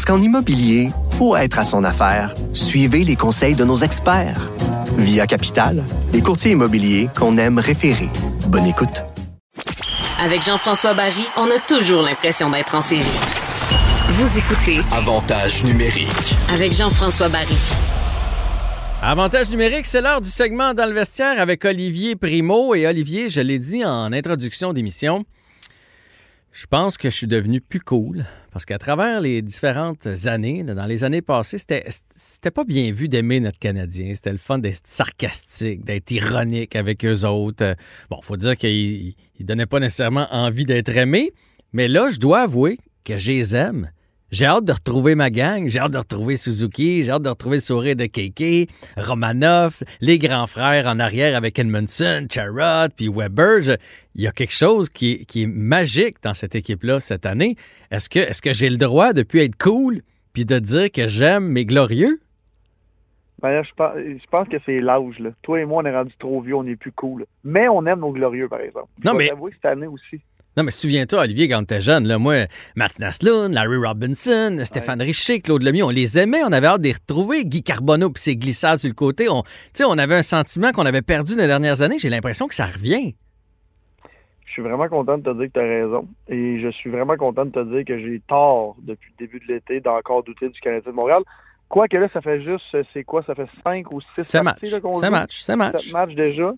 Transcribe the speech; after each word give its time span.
Parce 0.00 0.16
qu'en 0.16 0.24
immobilier, 0.24 0.92
pour 1.18 1.36
être 1.36 1.58
à 1.58 1.62
son 1.62 1.84
affaire, 1.84 2.34
suivez 2.54 3.04
les 3.04 3.16
conseils 3.16 3.54
de 3.54 3.66
nos 3.66 3.76
experts. 3.76 4.50
Via 4.96 5.26
Capital, 5.26 5.84
les 6.14 6.22
courtiers 6.22 6.52
immobiliers 6.52 7.10
qu'on 7.14 7.36
aime 7.36 7.58
référer. 7.58 8.08
Bonne 8.46 8.64
écoute. 8.64 9.02
Avec 10.18 10.42
Jean-François 10.42 10.94
Barry, 10.94 11.26
on 11.36 11.50
a 11.50 11.58
toujours 11.58 12.00
l'impression 12.00 12.48
d'être 12.48 12.74
en 12.74 12.80
série. 12.80 13.04
Vous 14.08 14.38
écoutez 14.38 14.80
Avantage 14.90 15.64
numérique. 15.64 16.34
avec 16.50 16.72
Jean-François 16.72 17.28
Barry. 17.28 17.58
Avantage 19.02 19.50
numérique, 19.50 19.84
c'est 19.84 20.00
l'heure 20.00 20.22
du 20.22 20.30
segment 20.30 20.72
dans 20.72 20.86
le 20.86 20.94
vestiaire 20.94 21.38
avec 21.38 21.62
Olivier 21.66 22.16
Primo. 22.16 22.74
Et 22.74 22.86
Olivier, 22.86 23.28
je 23.28 23.42
l'ai 23.42 23.58
dit 23.58 23.84
en 23.84 24.14
introduction 24.14 24.72
d'émission, 24.72 25.26
je 26.52 26.66
pense 26.66 26.98
que 26.98 27.10
je 27.10 27.16
suis 27.16 27.26
devenu 27.26 27.60
plus 27.60 27.80
cool 27.80 28.24
parce 28.50 28.64
qu'à 28.64 28.78
travers 28.78 29.20
les 29.20 29.42
différentes 29.42 30.08
années, 30.24 30.64
dans 30.64 30.86
les 30.86 31.04
années 31.04 31.22
passées, 31.22 31.58
c'était, 31.58 32.50
pas 32.50 32.64
bien 32.64 32.90
vu 32.90 33.08
d'aimer 33.08 33.38
notre 33.38 33.58
Canadien. 33.60 34.12
C'était 34.16 34.32
le 34.32 34.38
fun 34.38 34.58
d'être 34.58 34.84
sarcastique, 34.84 35.84
d'être 35.84 36.10
ironique 36.10 36.74
avec 36.74 37.04
eux 37.04 37.24
autres. 37.24 37.76
Bon, 38.10 38.20
faut 38.22 38.36
dire 38.36 38.56
qu'ils 38.56 39.14
ne 39.38 39.44
donnaient 39.44 39.66
pas 39.66 39.78
nécessairement 39.78 40.26
envie 40.32 40.64
d'être 40.64 40.96
aimés, 40.96 41.32
mais 41.72 41.86
là, 41.86 42.10
je 42.10 42.18
dois 42.18 42.40
avouer 42.40 42.78
que 43.04 43.16
je 43.16 43.30
les 43.30 43.54
aime. 43.54 43.90
J'ai 44.30 44.46
hâte 44.46 44.64
de 44.64 44.72
retrouver 44.72 45.16
ma 45.16 45.28
gang, 45.30 45.66
j'ai 45.66 45.80
hâte 45.80 45.90
de 45.92 45.98
retrouver 45.98 46.36
Suzuki, 46.36 47.02
j'ai 47.02 47.10
hâte 47.10 47.22
de 47.22 47.28
retrouver 47.28 47.56
le 47.56 47.62
sourire 47.62 47.96
de 47.96 48.06
Keke, 48.06 48.70
Romanoff, 48.96 49.82
les 50.00 50.18
grands 50.20 50.46
frères 50.46 50.86
en 50.86 51.00
arrière 51.00 51.36
avec 51.36 51.58
Edmondson, 51.58 52.26
Charrot, 52.30 52.90
puis 52.96 53.08
Weber. 53.08 53.60
Je- 53.60 53.72
il 54.14 54.22
y 54.22 54.26
a 54.28 54.32
quelque 54.32 54.52
chose 54.54 54.88
qui 54.88 55.12
est, 55.12 55.24
qui 55.24 55.42
est 55.42 55.46
magique 55.46 56.22
dans 56.22 56.34
cette 56.34 56.54
équipe-là 56.54 57.00
cette 57.00 57.26
année. 57.26 57.56
Est-ce 57.90 58.08
que, 58.08 58.20
est-ce 58.20 58.40
que 58.40 58.52
j'ai 58.52 58.70
le 58.70 58.76
droit 58.76 59.12
de 59.12 59.22
plus 59.24 59.40
être 59.40 59.56
cool 59.56 60.00
puis 60.32 60.44
de 60.44 60.58
dire 60.60 60.92
que 60.92 61.08
j'aime 61.08 61.48
mes 61.48 61.64
glorieux? 61.64 62.20
Ben 63.42 63.50
là, 63.50 63.62
je 63.62 63.70
pense, 63.74 63.92
je 63.96 64.26
pense 64.30 64.48
que 64.48 64.58
c'est 64.66 64.80
l'âge. 64.80 65.18
là. 65.18 65.30
Toi 65.42 65.60
et 65.60 65.64
moi, 65.64 65.82
on 65.82 65.86
est 65.86 65.96
rendu 65.96 66.12
trop 66.18 66.40
vieux, 66.42 66.54
on 66.54 66.66
est 66.66 66.76
plus 66.76 66.92
cool. 66.92 67.24
Mais 67.42 67.68
on 67.68 67.84
aime 67.86 68.00
nos 68.00 68.12
glorieux, 68.12 68.48
par 68.48 68.60
exemple. 68.60 68.88
Non, 69.04 69.12
Je 69.12 69.16
mais- 69.16 69.28
que 69.30 69.54
cette 69.54 69.64
année 69.64 69.86
aussi. 69.86 70.20
Non, 70.56 70.64
mais 70.64 70.72
souviens-toi, 70.72 71.20
Olivier, 71.22 71.48
quand 71.48 71.60
t'étais 71.60 71.80
jeune, 71.80 72.08
là, 72.08 72.18
moi, 72.18 72.46
Martin 72.74 73.04
Asloun, 73.04 73.54
Larry 73.54 73.76
Robinson, 73.76 74.56
Stéphane 74.64 75.00
Richer, 75.00 75.40
Claude 75.40 75.62
Lemieux, 75.62 75.84
on 75.84 75.90
les 75.90 76.18
aimait, 76.18 76.42
on 76.44 76.50
avait 76.52 76.66
hâte 76.66 76.80
de 76.80 76.88
les 76.88 76.92
retrouver. 76.94 77.44
Guy 77.44 77.62
Carbonneau 77.62 78.10
puis 78.10 78.20
ses 78.22 78.36
glissades 78.36 78.78
sur 78.80 78.88
le 78.88 78.94
côté. 78.94 79.28
On, 79.28 79.42
tu 79.42 79.48
sais, 79.74 79.84
on 79.84 79.96
avait 79.96 80.16
un 80.16 80.22
sentiment 80.22 80.72
qu'on 80.72 80.86
avait 80.86 81.02
perdu 81.02 81.34
dans 81.36 81.42
les 81.42 81.46
dernières 81.46 81.82
années. 81.82 81.98
J'ai 81.98 82.10
l'impression 82.10 82.48
que 82.48 82.54
ça 82.54 82.66
revient. 82.66 83.14
Je 84.46 84.52
suis 84.52 84.62
vraiment 84.62 84.88
content 84.88 85.16
de 85.18 85.22
te 85.22 85.30
dire 85.38 85.46
que 85.46 85.52
tu 85.52 85.60
as 85.60 85.62
raison. 85.62 86.08
Et 86.28 86.60
je 86.60 86.68
suis 86.70 86.90
vraiment 86.90 87.16
content 87.16 87.44
de 87.44 87.52
te 87.52 87.64
dire 87.72 87.84
que 87.84 87.98
j'ai 88.00 88.20
tort 88.26 88.76
depuis 88.82 89.12
le 89.18 89.26
début 89.26 89.38
de 89.46 89.52
l'été 89.52 89.80
d'encore 89.80 90.24
douter 90.24 90.48
du 90.48 90.58
Canadien 90.60 90.90
de 90.90 90.96
Montréal. 90.96 91.22
Quoique 91.68 91.96
là, 91.96 92.08
ça 92.12 92.20
fait 92.20 92.42
juste, 92.42 92.76
c'est 92.92 93.04
quoi? 93.04 93.22
Ça 93.22 93.36
fait 93.36 93.46
cinq 93.62 93.92
ou 93.92 94.00
six 94.00 94.24
Ça 94.24 94.42
parties 94.42 94.72
match. 94.72 94.82
joue? 94.82 95.10
match. 95.10 95.40
Ça 95.42 95.56
match. 95.56 95.84
Sept 95.84 95.92
matchs 95.92 96.14
déjà. 96.16 96.52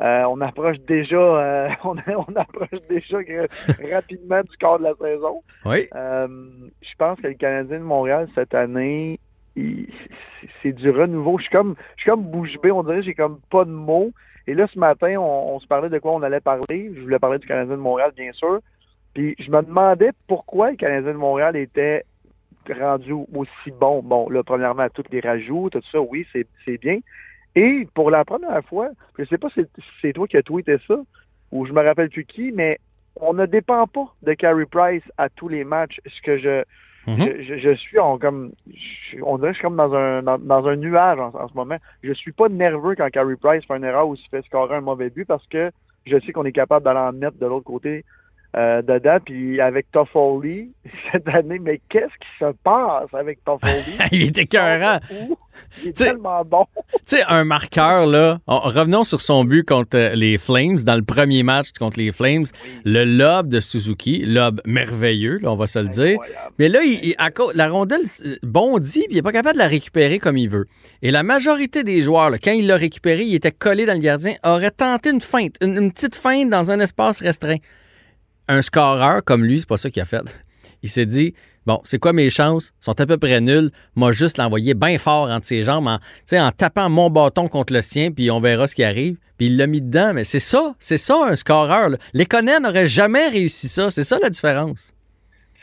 Euh, 0.00 0.24
on 0.24 0.40
approche 0.42 0.78
déjà, 0.80 1.16
euh, 1.16 1.68
on, 1.84 1.96
on 2.28 2.36
approche 2.36 2.80
déjà 2.88 3.18
rapidement 3.92 4.42
du 4.42 4.56
quart 4.58 4.78
de 4.78 4.84
la 4.84 4.94
saison. 4.94 5.42
Oui. 5.64 5.88
Euh, 5.94 6.26
je 6.82 6.94
pense 6.98 7.18
que 7.20 7.28
le 7.28 7.34
Canadien 7.34 7.78
de 7.78 7.84
Montréal 7.84 8.28
cette 8.34 8.54
année, 8.54 9.18
c'est- 10.62 10.72
du 10.72 10.90
renouveau. 10.90 11.38
Je 11.38 11.44
suis 11.44 11.52
comme, 11.52 11.74
je 11.96 12.02
suis 12.02 12.10
comme 12.10 12.24
bouche 12.24 12.58
bée. 12.62 12.70
On 12.70 12.82
dirait 12.82 13.02
j'ai 13.02 13.14
comme 13.14 13.40
pas 13.50 13.64
de 13.64 13.70
mots. 13.70 14.10
Et 14.46 14.54
là, 14.54 14.66
ce 14.72 14.78
matin, 14.78 15.16
on, 15.18 15.54
on 15.54 15.60
se 15.60 15.66
parlait 15.66 15.88
de 15.88 15.98
quoi 15.98 16.12
on 16.12 16.22
allait 16.22 16.40
parler. 16.40 16.92
Je 16.94 17.00
voulais 17.00 17.18
parler 17.18 17.38
du 17.38 17.46
Canadien 17.46 17.74
de 17.76 17.80
Montréal, 17.80 18.12
bien 18.16 18.32
sûr. 18.32 18.60
Puis 19.14 19.34
je 19.38 19.50
me 19.50 19.62
demandais 19.62 20.10
pourquoi 20.28 20.70
le 20.72 20.76
Canadien 20.76 21.12
de 21.12 21.16
Montréal 21.18 21.56
était 21.56 22.04
rendu 22.70 23.12
aussi 23.12 23.70
bon. 23.80 24.02
Bon, 24.02 24.28
là, 24.28 24.42
premièrement, 24.42 24.82
à 24.82 24.90
tous 24.90 25.04
les 25.10 25.20
rajouts, 25.20 25.70
tout 25.70 25.80
ça, 25.90 26.00
oui, 26.00 26.26
c'est 26.32 26.78
bien. 26.78 26.98
Et 27.56 27.88
pour 27.94 28.10
la 28.10 28.24
première 28.24 28.62
fois, 28.66 28.90
je 29.18 29.24
sais 29.24 29.38
pas 29.38 29.48
si 29.50 29.62
c'est- 30.00 30.12
toi 30.12 30.28
qui 30.28 30.36
as 30.36 30.42
tweeté 30.42 30.76
ça, 30.86 30.96
ou 31.52 31.66
je 31.66 31.72
me 31.72 31.82
rappelle 31.82 32.10
plus 32.10 32.24
qui, 32.24 32.52
mais 32.52 32.78
on 33.18 33.32
ne 33.32 33.46
dépend 33.46 33.86
pas 33.86 34.06
de 34.22 34.34
Carey 34.34 34.66
Price 34.70 35.02
à 35.16 35.28
tous 35.30 35.48
les 35.48 35.64
matchs. 35.64 35.98
Ce 36.06 36.20
que 36.20 36.36
je, 36.38 36.62
Mhm. 37.06 37.20
je, 37.20 37.42
je- 37.42 37.58
je 37.58 37.74
suis 37.74 37.98
en 37.98 38.18
comme, 38.18 38.52
je- 38.74 39.18
on 39.22 39.38
dirait 39.38 39.48
que 39.50 39.54
je 39.54 39.58
suis 39.60 39.66
comme 39.66 39.76
dans 39.76 39.94
un, 39.94 40.22
dans, 40.22 40.38
dans 40.38 40.66
un 40.68 40.76
nuage 40.76 41.18
en, 41.18 41.28
en 41.34 41.48
ce 41.48 41.54
moment. 41.54 41.76
Je 42.02 42.12
suis 42.12 42.32
pas 42.32 42.48
nerveux 42.50 42.94
quand 42.94 43.08
Carey 43.10 43.36
Price 43.40 43.64
fait 43.64 43.76
une 43.76 43.84
erreur 43.84 44.06
ou 44.08 44.16
se 44.16 44.28
fait 44.28 44.44
scorer 44.44 44.76
un 44.76 44.80
mauvais 44.82 45.08
but 45.08 45.24
parce 45.24 45.46
que 45.46 45.70
je 46.04 46.18
sais 46.20 46.32
qu'on 46.32 46.44
est 46.44 46.52
capable 46.52 46.84
d'aller 46.84 46.98
en 47.00 47.12
mettre 47.12 47.38
de 47.38 47.46
l'autre 47.46 47.64
côté 47.64 48.04
euh, 48.56 48.80
dedans. 48.82 49.18
Puis 49.24 49.60
avec 49.60 49.90
Toffoli 49.92 50.72
cette 51.12 51.28
année, 51.28 51.58
mais 51.58 51.80
qu'est-ce 51.88 52.06
qui 52.18 52.28
se 52.38 52.52
passe 52.64 53.12
avec 53.14 53.42
Toffoli? 53.44 53.72
Il 54.12 54.28
était 54.28 54.42
écœurant. 54.42 54.98
Il 55.82 55.88
est 55.90 55.92
tellement 55.96 56.44
bon. 56.44 56.64
Tu 57.06 57.16
sais, 57.16 57.22
un 57.28 57.44
marqueur, 57.44 58.06
là. 58.06 58.38
on- 58.46 58.60
revenons 58.60 59.04
sur 59.04 59.20
son 59.20 59.44
but 59.44 59.64
contre 59.64 59.96
euh, 59.96 60.14
les 60.14 60.38
Flames, 60.38 60.76
dans 60.78 60.94
le 60.96 61.02
premier 61.02 61.42
match 61.42 61.68
contre 61.78 61.98
les 61.98 62.12
Flames. 62.12 62.44
Le 62.84 63.04
lob 63.04 63.48
de 63.48 63.60
Suzuki, 63.60 64.24
lob 64.24 64.60
merveilleux, 64.64 65.38
là, 65.38 65.52
on 65.52 65.56
va 65.56 65.66
se 65.66 65.78
le 65.78 65.88
dire. 65.88 66.18
Mais 66.58 66.68
là, 66.68 66.82
il- 66.82 67.00
il- 67.10 67.14
à 67.18 67.30
cause- 67.30 67.54
la 67.54 67.68
rondelle 67.68 68.02
euh, 68.24 68.36
bondit, 68.42 69.00
puis 69.00 69.06
il 69.10 69.14
n'est 69.16 69.22
pas 69.22 69.32
capable 69.32 69.54
de 69.54 69.62
la 69.62 69.68
récupérer 69.68 70.18
comme 70.18 70.36
il 70.38 70.48
veut. 70.48 70.66
Et 71.02 71.10
la 71.10 71.22
majorité 71.22 71.84
des 71.84 72.02
joueurs, 72.02 72.30
là, 72.30 72.38
quand 72.38 72.52
il 72.52 72.66
l'a 72.66 72.76
récupéré, 72.76 73.24
il 73.24 73.34
était 73.34 73.52
collé 73.52 73.86
dans 73.86 73.94
le 73.94 74.00
gardien, 74.00 74.34
aurait 74.44 74.70
tenté 74.70 75.10
une 75.10 75.20
feinte, 75.20 75.54
une, 75.60 75.76
une 75.76 75.92
petite 75.92 76.14
feinte 76.14 76.50
dans 76.50 76.72
un 76.72 76.80
espace 76.80 77.20
restreint. 77.20 77.58
Un 78.48 78.62
scoreur 78.62 79.24
comme 79.24 79.44
lui, 79.44 79.60
c'est 79.60 79.68
pas 79.68 79.76
ça 79.76 79.90
qu'il 79.90 80.02
a 80.02 80.04
fait. 80.04 80.22
Il 80.86 80.90
s'est 80.90 81.04
dit, 81.06 81.34
bon, 81.66 81.80
c'est 81.84 81.98
quoi 81.98 82.12
mes 82.12 82.30
chances? 82.30 82.72
Ils 82.80 82.84
sont 82.84 83.00
à 83.00 83.06
peu 83.06 83.18
près 83.18 83.40
nulles. 83.40 83.72
Moi, 83.96 84.12
juste 84.12 84.38
l'envoyer 84.38 84.74
bien 84.74 84.98
fort 84.98 85.28
entre 85.28 85.46
ses 85.46 85.64
jambes, 85.64 85.88
en, 85.88 85.98
en 86.32 86.50
tapant 86.52 86.88
mon 86.88 87.10
bâton 87.10 87.48
contre 87.48 87.72
le 87.72 87.80
sien, 87.82 88.12
puis 88.12 88.30
on 88.30 88.38
verra 88.40 88.68
ce 88.68 88.74
qui 88.76 88.84
arrive. 88.84 89.16
Puis 89.36 89.48
il 89.48 89.56
l'a 89.56 89.66
mis 89.66 89.82
dedans. 89.82 90.12
Mais 90.14 90.22
c'est 90.22 90.38
ça, 90.38 90.74
c'est 90.78 90.96
ça 90.96 91.16
un 91.28 91.34
scoreur. 91.34 91.90
Conan 92.30 92.60
n'auraient 92.60 92.86
jamais 92.86 93.28
réussi 93.28 93.66
ça. 93.68 93.90
C'est 93.90 94.04
ça 94.04 94.18
la 94.22 94.30
différence. 94.30 94.92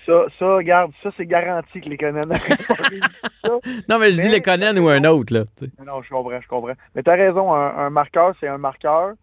Ça, 0.05 0.25
ça, 0.37 0.55
regarde, 0.55 0.91
ça, 1.01 1.11
c'est 1.15 1.25
garanti 1.25 1.79
que 1.79 1.87
les 1.87 1.97
ça. 3.45 3.49
Non, 3.87 3.99
mais 3.99 4.11
je 4.11 4.19
dis 4.19 4.27
les 4.27 4.41
Conan 4.41 4.75
ou 4.75 4.89
un 4.89 5.05
autre, 5.05 5.33
là. 5.33 5.45
Non, 5.85 6.01
je 6.01 6.09
comprends, 6.09 6.41
je 6.41 6.47
comprends. 6.49 6.73
Mais 6.93 7.03
tu 7.03 7.09
as 7.09 7.13
raison, 7.13 7.53
un, 7.53 7.85
un 7.85 7.89
marqueur, 7.89 8.35
c'est 8.41 8.49
un 8.49 8.57
marqueur. 8.57 9.13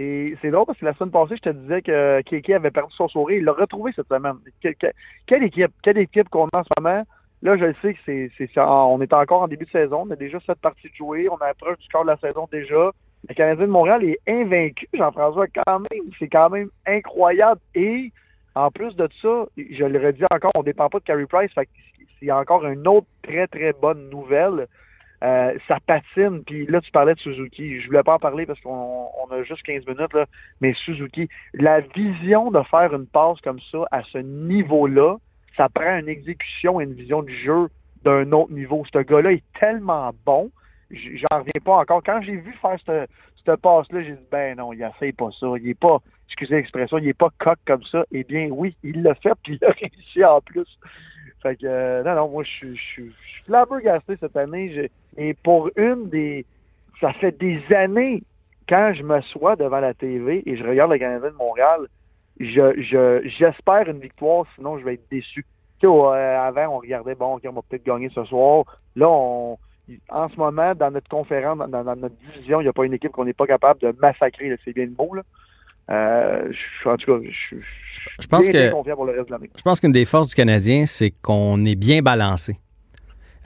Et 0.00 0.36
c'est 0.40 0.52
drôle 0.52 0.64
parce 0.64 0.78
que 0.78 0.84
la 0.84 0.94
semaine 0.94 1.10
passée, 1.10 1.34
je 1.36 1.42
te 1.42 1.48
disais 1.50 1.82
que 1.82 2.22
Keke 2.22 2.50
avait 2.50 2.70
perdu 2.70 2.94
son 2.94 3.08
sourire. 3.08 3.38
Il 3.38 3.44
l'a 3.44 3.52
retrouvé 3.52 3.90
cette 3.96 4.06
semaine. 4.06 4.36
Que- 4.62 4.68
que- 4.68 4.92
quelle 5.26 5.42
équipe, 5.42 5.72
quelle 5.82 5.98
équipe 5.98 6.28
qu'on 6.28 6.46
a 6.52 6.58
en 6.60 6.62
ce 6.62 6.68
moment? 6.80 7.02
Là, 7.42 7.56
je 7.56 7.64
le 7.64 7.74
sais 7.82 7.96
c'est, 8.06 8.30
c'est. 8.38 8.48
On 8.56 9.00
est 9.00 9.12
encore 9.12 9.42
en 9.42 9.48
début 9.48 9.64
de 9.64 9.70
saison. 9.70 10.04
On 10.06 10.10
a 10.12 10.16
déjà 10.16 10.38
sept 10.40 10.60
parties 10.60 10.88
de 10.88 10.94
jouer. 10.94 11.28
On 11.28 11.36
approche 11.36 11.78
du 11.78 11.88
quart 11.88 12.02
de 12.02 12.10
la 12.10 12.16
saison 12.16 12.48
déjà. 12.52 12.92
Le 13.28 13.34
Canadien 13.34 13.66
de 13.66 13.70
Montréal 13.72 14.04
est 14.04 14.20
invaincu, 14.28 14.86
Jean-François, 14.94 15.46
quand 15.48 15.80
même. 15.80 16.04
C'est 16.20 16.28
quand 16.28 16.50
même 16.50 16.70
incroyable. 16.86 17.60
Et 17.74 18.12
en 18.54 18.70
plus 18.70 18.94
de 18.94 19.08
ça, 19.20 19.46
je 19.56 19.84
le 19.84 19.98
redis 19.98 20.22
encore, 20.32 20.52
on 20.56 20.60
ne 20.60 20.64
dépend 20.64 20.88
pas 20.88 21.00
de 21.00 21.04
Carey 21.04 21.26
Price. 21.26 21.52
Fait 21.52 21.66
que 21.66 21.70
c'est 22.20 22.30
encore 22.30 22.64
une 22.66 22.86
autre 22.86 23.08
très, 23.22 23.48
très 23.48 23.72
bonne 23.72 24.08
nouvelle. 24.10 24.68
Euh, 25.24 25.54
ça 25.66 25.78
patine. 25.84 26.44
Puis 26.44 26.66
là, 26.66 26.80
tu 26.80 26.90
parlais 26.90 27.14
de 27.14 27.18
Suzuki. 27.18 27.80
Je 27.80 27.86
voulais 27.86 28.02
pas 28.02 28.14
en 28.14 28.18
parler 28.18 28.46
parce 28.46 28.60
qu'on 28.60 29.08
on 29.22 29.32
a 29.32 29.42
juste 29.42 29.62
15 29.62 29.86
minutes, 29.86 30.12
là. 30.14 30.26
mais 30.60 30.74
Suzuki, 30.74 31.28
la 31.54 31.80
vision 31.80 32.50
de 32.50 32.62
faire 32.62 32.94
une 32.94 33.06
passe 33.06 33.40
comme 33.40 33.60
ça 33.72 33.78
à 33.90 34.02
ce 34.04 34.18
niveau-là, 34.18 35.16
ça 35.56 35.68
prend 35.68 35.98
une 35.98 36.08
exécution 36.08 36.80
et 36.80 36.84
une 36.84 36.94
vision 36.94 37.22
du 37.22 37.34
jeu 37.34 37.68
d'un 38.04 38.30
autre 38.32 38.52
niveau. 38.52 38.84
Ce 38.92 38.98
gars-là 38.98 39.32
est 39.32 39.44
tellement 39.58 40.12
bon. 40.24 40.50
J'en 40.90 41.38
reviens 41.38 41.62
pas 41.64 41.76
encore. 41.78 42.02
Quand 42.04 42.22
j'ai 42.22 42.36
vu 42.36 42.52
faire 42.62 42.78
cette, 42.86 43.10
cette 43.44 43.60
passe-là, 43.60 44.02
j'ai 44.02 44.12
dit, 44.12 44.26
ben 44.30 44.56
non, 44.56 44.72
il 44.72 44.88
fait 44.98 45.12
pas 45.12 45.30
ça. 45.32 45.48
Il 45.60 45.68
est 45.68 45.78
pas, 45.78 45.98
excusez 46.28 46.56
l'expression, 46.56 46.98
il 46.98 47.08
est 47.08 47.14
pas 47.14 47.30
coq 47.38 47.58
comme 47.66 47.82
ça. 47.84 48.04
Eh 48.12 48.22
bien, 48.24 48.48
oui, 48.50 48.76
il 48.84 49.02
l'a 49.02 49.14
fait, 49.16 49.32
puis 49.42 49.58
il 49.60 49.64
a 49.64 49.70
réussi 49.80 50.24
en 50.24 50.40
plus. 50.40 50.78
Fait 51.42 51.56
que, 51.56 51.66
euh, 51.66 52.02
non, 52.02 52.14
non, 52.14 52.28
moi, 52.28 52.44
je 52.44 52.74
suis- 52.74 53.12
flabbergasté 53.46 54.16
cette 54.20 54.36
année. 54.36 54.90
Et 55.16 55.34
pour 55.34 55.70
une 55.76 56.08
des. 56.08 56.44
Ça 57.00 57.12
fait 57.12 57.36
des 57.38 57.62
années, 57.74 58.22
quand 58.68 58.92
je 58.92 59.02
m'assois 59.02 59.56
devant 59.56 59.80
la 59.80 59.94
TV 59.94 60.42
et 60.46 60.56
je 60.56 60.64
regarde 60.64 60.90
le 60.90 60.98
Canadien 60.98 61.30
de 61.30 61.36
Montréal, 61.36 61.86
je, 62.40 62.80
je, 62.80 63.22
j'espère 63.24 63.88
une 63.88 64.00
victoire, 64.00 64.46
sinon 64.56 64.78
je 64.78 64.84
vais 64.84 64.94
être 64.94 65.08
déçu. 65.10 65.44
Tu 65.80 65.86
sais, 65.86 65.92
avant, 65.92 66.74
on 66.74 66.78
regardait, 66.78 67.14
bon, 67.14 67.36
OK, 67.36 67.42
on 67.46 67.52
va 67.52 67.62
peut-être 67.68 67.84
gagner 67.84 68.08
ce 68.10 68.24
soir. 68.24 68.64
Là, 68.96 69.08
on, 69.08 69.58
en 70.10 70.28
ce 70.28 70.36
moment, 70.36 70.74
dans 70.74 70.90
notre 70.90 71.08
conférence, 71.08 71.58
dans, 71.58 71.84
dans 71.84 71.96
notre 71.96 72.16
division, 72.16 72.60
il 72.60 72.64
n'y 72.64 72.68
a 72.68 72.72
pas 72.72 72.84
une 72.84 72.94
équipe 72.94 73.12
qu'on 73.12 73.24
n'est 73.24 73.32
pas 73.32 73.46
capable 73.46 73.80
de 73.80 73.94
massacrer. 74.00 74.54
C'est 74.64 74.72
bien 74.72 74.86
le 74.86 74.92
mot, 74.98 75.14
là. 75.14 75.22
Euh, 75.90 76.50
je- 76.50 76.88
en 76.88 76.96
tout 76.96 77.06
cas, 77.20 77.28
je 78.20 78.26
pense 78.26 78.48
que- 78.48 78.70
confiant 78.70 78.94
pour 78.94 79.06
le 79.06 79.12
reste 79.12 79.28
de 79.28 79.32
l'année. 79.32 79.50
Je 79.56 79.62
pense 79.62 79.80
qu'une 79.80 79.92
des 79.92 80.04
forces 80.04 80.28
du 80.28 80.34
Canadien, 80.34 80.84
c'est 80.86 81.10
qu'on 81.22 81.64
est 81.64 81.74
bien 81.76 82.02
balancé. 82.02 82.56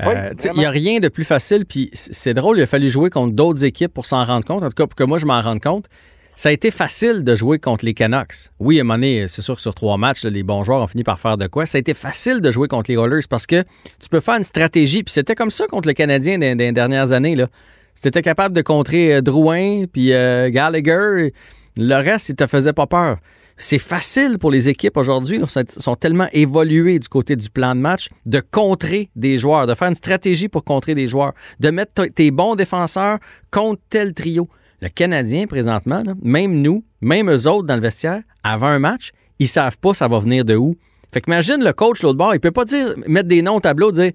Euh, 0.00 0.30
Oui, 0.32 0.50
Il 0.54 0.58
n'y 0.58 0.64
a 0.64 0.70
rien 0.70 0.98
de 0.98 1.08
plus 1.08 1.22
facile, 1.24 1.64
puis 1.66 1.90
c'est 1.92 2.34
drôle, 2.34 2.58
il 2.58 2.62
a 2.62 2.66
fallu 2.66 2.88
jouer 2.88 3.10
contre 3.10 3.34
d'autres 3.34 3.64
équipes 3.64 3.92
pour 3.94 4.06
s'en 4.06 4.24
rendre 4.24 4.44
compte. 4.44 4.64
En 4.64 4.68
tout 4.68 4.74
cas, 4.74 4.86
pour 4.86 4.96
que 4.96 5.04
moi, 5.04 5.18
je 5.18 5.26
m'en 5.26 5.40
rende 5.40 5.60
compte. 5.60 5.86
Ça 6.34 6.48
a 6.48 6.52
été 6.52 6.70
facile 6.70 7.22
de 7.22 7.36
jouer 7.36 7.58
contre 7.58 7.84
les 7.84 7.92
Canucks. 7.94 8.48
Oui, 8.58 8.78
à 8.78 8.80
un 8.80 8.84
moment 8.84 8.94
donné, 8.94 9.28
c'est 9.28 9.42
sûr 9.42 9.54
que 9.54 9.60
sur 9.60 9.74
trois 9.74 9.98
matchs, 9.98 10.24
là, 10.24 10.30
les 10.30 10.42
bons 10.42 10.64
joueurs 10.64 10.80
ont 10.82 10.86
fini 10.86 11.04
par 11.04 11.20
faire 11.20 11.36
de 11.36 11.46
quoi. 11.46 11.66
Ça 11.66 11.76
a 11.76 11.80
été 11.80 11.92
facile 11.94 12.40
de 12.40 12.50
jouer 12.50 12.68
contre 12.68 12.90
les 12.90 12.96
Oilers 12.96 13.26
parce 13.28 13.46
que 13.46 13.62
tu 14.00 14.08
peux 14.10 14.20
faire 14.20 14.36
une 14.38 14.42
stratégie. 14.42 15.02
Puis 15.04 15.12
c'était 15.12 15.34
comme 15.34 15.50
ça 15.50 15.66
contre 15.66 15.86
le 15.86 15.94
Canadien 15.94 16.38
les 16.38 16.72
dernières 16.72 17.12
années. 17.12 17.36
Là. 17.36 17.48
Si 17.94 18.00
tu 18.00 18.08
étais 18.08 18.22
capable 18.22 18.56
de 18.56 18.62
contrer 18.62 19.16
euh, 19.16 19.20
Drouin 19.20 19.84
puis 19.92 20.14
euh, 20.14 20.48
Gallagher, 20.48 21.34
le 21.76 21.94
reste, 21.96 22.30
il 22.30 22.36
te 22.36 22.46
faisait 22.46 22.72
pas 22.72 22.86
peur. 22.86 23.18
C'est 23.56 23.78
facile 23.78 24.38
pour 24.38 24.50
les 24.50 24.68
équipes 24.68 24.96
aujourd'hui, 24.96 25.40
sont, 25.46 25.94
tellement 25.94 26.26
évoluées 26.32 26.98
du 26.98 27.08
côté 27.08 27.36
du 27.36 27.48
plan 27.50 27.74
de 27.74 27.80
match, 27.80 28.08
de 28.26 28.40
contrer 28.40 29.10
des 29.14 29.38
joueurs, 29.38 29.66
de 29.66 29.74
faire 29.74 29.88
une 29.88 29.94
stratégie 29.94 30.48
pour 30.48 30.64
contrer 30.64 30.94
des 30.94 31.06
joueurs, 31.06 31.32
de 31.60 31.70
mettre 31.70 32.06
tes 32.06 32.30
bons 32.30 32.54
défenseurs 32.54 33.18
contre 33.50 33.80
tel 33.90 34.14
trio. 34.14 34.48
Le 34.80 34.88
Canadien, 34.88 35.46
présentement, 35.46 36.02
même 36.22 36.60
nous, 36.60 36.82
même 37.00 37.30
eux 37.30 37.46
autres 37.46 37.66
dans 37.66 37.76
le 37.76 37.82
vestiaire, 37.82 38.22
avant 38.42 38.66
un 38.66 38.78
match, 38.80 39.12
ils 39.38 39.48
savent 39.48 39.78
pas 39.78 39.94
ça 39.94 40.08
va 40.08 40.18
venir 40.18 40.44
de 40.44 40.56
où. 40.56 40.76
Fait 41.12 41.20
que 41.20 41.30
imagine 41.30 41.62
le 41.62 41.72
coach 41.72 42.02
l'autre 42.02 42.18
bord, 42.18 42.34
il 42.34 42.40
peut 42.40 42.50
pas 42.50 42.64
dire 42.64 42.94
mettre 43.06 43.28
des 43.28 43.42
noms 43.42 43.56
au 43.56 43.60
tableau, 43.60 43.92
dire 43.92 44.12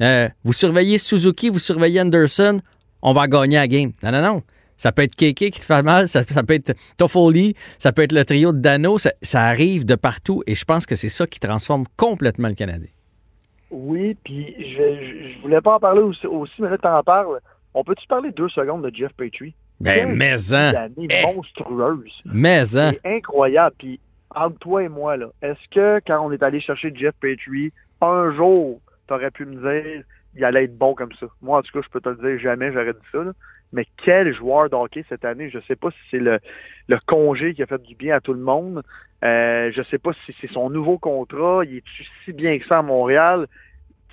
euh, 0.00 0.28
vous 0.44 0.52
surveillez 0.52 0.98
Suzuki, 0.98 1.50
vous 1.50 1.58
surveillez 1.58 2.00
Anderson, 2.00 2.60
on 3.02 3.12
va 3.12 3.28
gagner 3.28 3.56
la 3.56 3.68
game. 3.68 3.92
Non, 4.02 4.12
non, 4.12 4.22
non. 4.22 4.42
Ça 4.78 4.90
peut 4.92 5.02
être 5.02 5.14
Keke 5.16 5.34
qui 5.52 5.60
te 5.60 5.64
fait 5.64 5.82
mal, 5.82 6.08
ça, 6.08 6.22
ça 6.24 6.42
peut 6.42 6.54
être 6.54 6.72
Toffoli, 6.96 7.54
ça 7.76 7.92
peut 7.92 8.02
être 8.02 8.12
le 8.12 8.24
trio 8.24 8.52
de 8.52 8.58
Dano, 8.58 8.96
ça, 8.96 9.12
ça 9.20 9.42
arrive 9.44 9.84
de 9.84 9.96
partout 9.96 10.42
et 10.46 10.54
je 10.54 10.64
pense 10.64 10.86
que 10.86 10.94
c'est 10.94 11.10
ça 11.10 11.26
qui 11.26 11.40
transforme 11.40 11.84
complètement 11.96 12.48
le 12.48 12.54
Canadien. 12.54 12.88
Oui, 13.70 14.16
puis 14.24 14.54
je, 14.58 15.34
je, 15.34 15.42
voulais 15.42 15.60
pas 15.60 15.74
en 15.74 15.80
parler 15.80 16.00
aussi, 16.00 16.26
aussi 16.26 16.62
mais 16.62 16.70
là, 16.70 16.78
t'en 16.78 17.02
parles. 17.02 17.40
On 17.74 17.84
peut-tu 17.84 18.06
parler 18.06 18.30
deux 18.32 18.48
secondes 18.48 18.82
de 18.82 18.94
Jeff 18.94 19.12
Petrie? 19.12 19.54
Ben, 19.80 20.16
mais-en, 20.16 20.74
année 20.74 21.06
Eh. 21.10 21.22
monstrueuse. 21.34 22.22
mais-en. 22.24 22.92
C'est 22.92 23.00
incroyable. 23.04 23.76
Puis, 23.78 24.00
entre 24.34 24.58
toi 24.58 24.82
et 24.82 24.88
moi, 24.88 25.16
là, 25.16 25.26
est-ce 25.42 25.68
que 25.70 26.00
quand 26.06 26.20
on 26.26 26.32
est 26.32 26.42
allé 26.42 26.60
chercher 26.60 26.92
Jeff 26.94 27.14
Petrie, 27.20 27.72
un 28.00 28.32
jour, 28.32 28.80
t'aurais 29.06 29.30
pu 29.30 29.44
me 29.44 29.56
dire 29.56 30.02
il 30.34 30.44
allait 30.44 30.64
être 30.64 30.76
bon 30.78 30.94
comme 30.94 31.12
ça? 31.20 31.26
Moi, 31.42 31.58
en 31.58 31.62
tout 31.62 31.72
cas, 31.72 31.80
je 31.84 31.90
peux 31.90 32.00
te 32.00 32.08
le 32.08 32.16
dire, 32.16 32.38
jamais 32.40 32.72
j'aurais 32.72 32.92
dit 32.94 32.98
ça. 33.12 33.22
là. 33.22 33.32
Mais 33.72 33.86
quel 33.96 34.32
joueur 34.32 34.70
de 34.70 34.74
hockey 34.74 35.04
cette 35.08 35.24
année? 35.24 35.50
Je 35.50 35.58
sais 35.60 35.76
pas 35.76 35.90
si 35.90 35.98
c'est 36.10 36.18
le, 36.18 36.40
congé 37.06 37.54
qui 37.54 37.62
a 37.62 37.66
fait 37.66 37.82
du 37.82 37.94
bien 37.94 38.16
à 38.16 38.20
tout 38.20 38.32
le 38.32 38.40
monde. 38.40 38.82
Euh, 39.24 39.70
je 39.72 39.82
sais 39.82 39.98
pas 39.98 40.12
si 40.24 40.34
c'est 40.40 40.50
son 40.50 40.70
nouveau 40.70 40.98
contrat. 40.98 41.62
Il 41.64 41.78
est-tu 41.78 42.04
si 42.24 42.32
bien 42.32 42.58
que 42.58 42.66
ça 42.66 42.78
à 42.78 42.82
Montréal? 42.82 43.46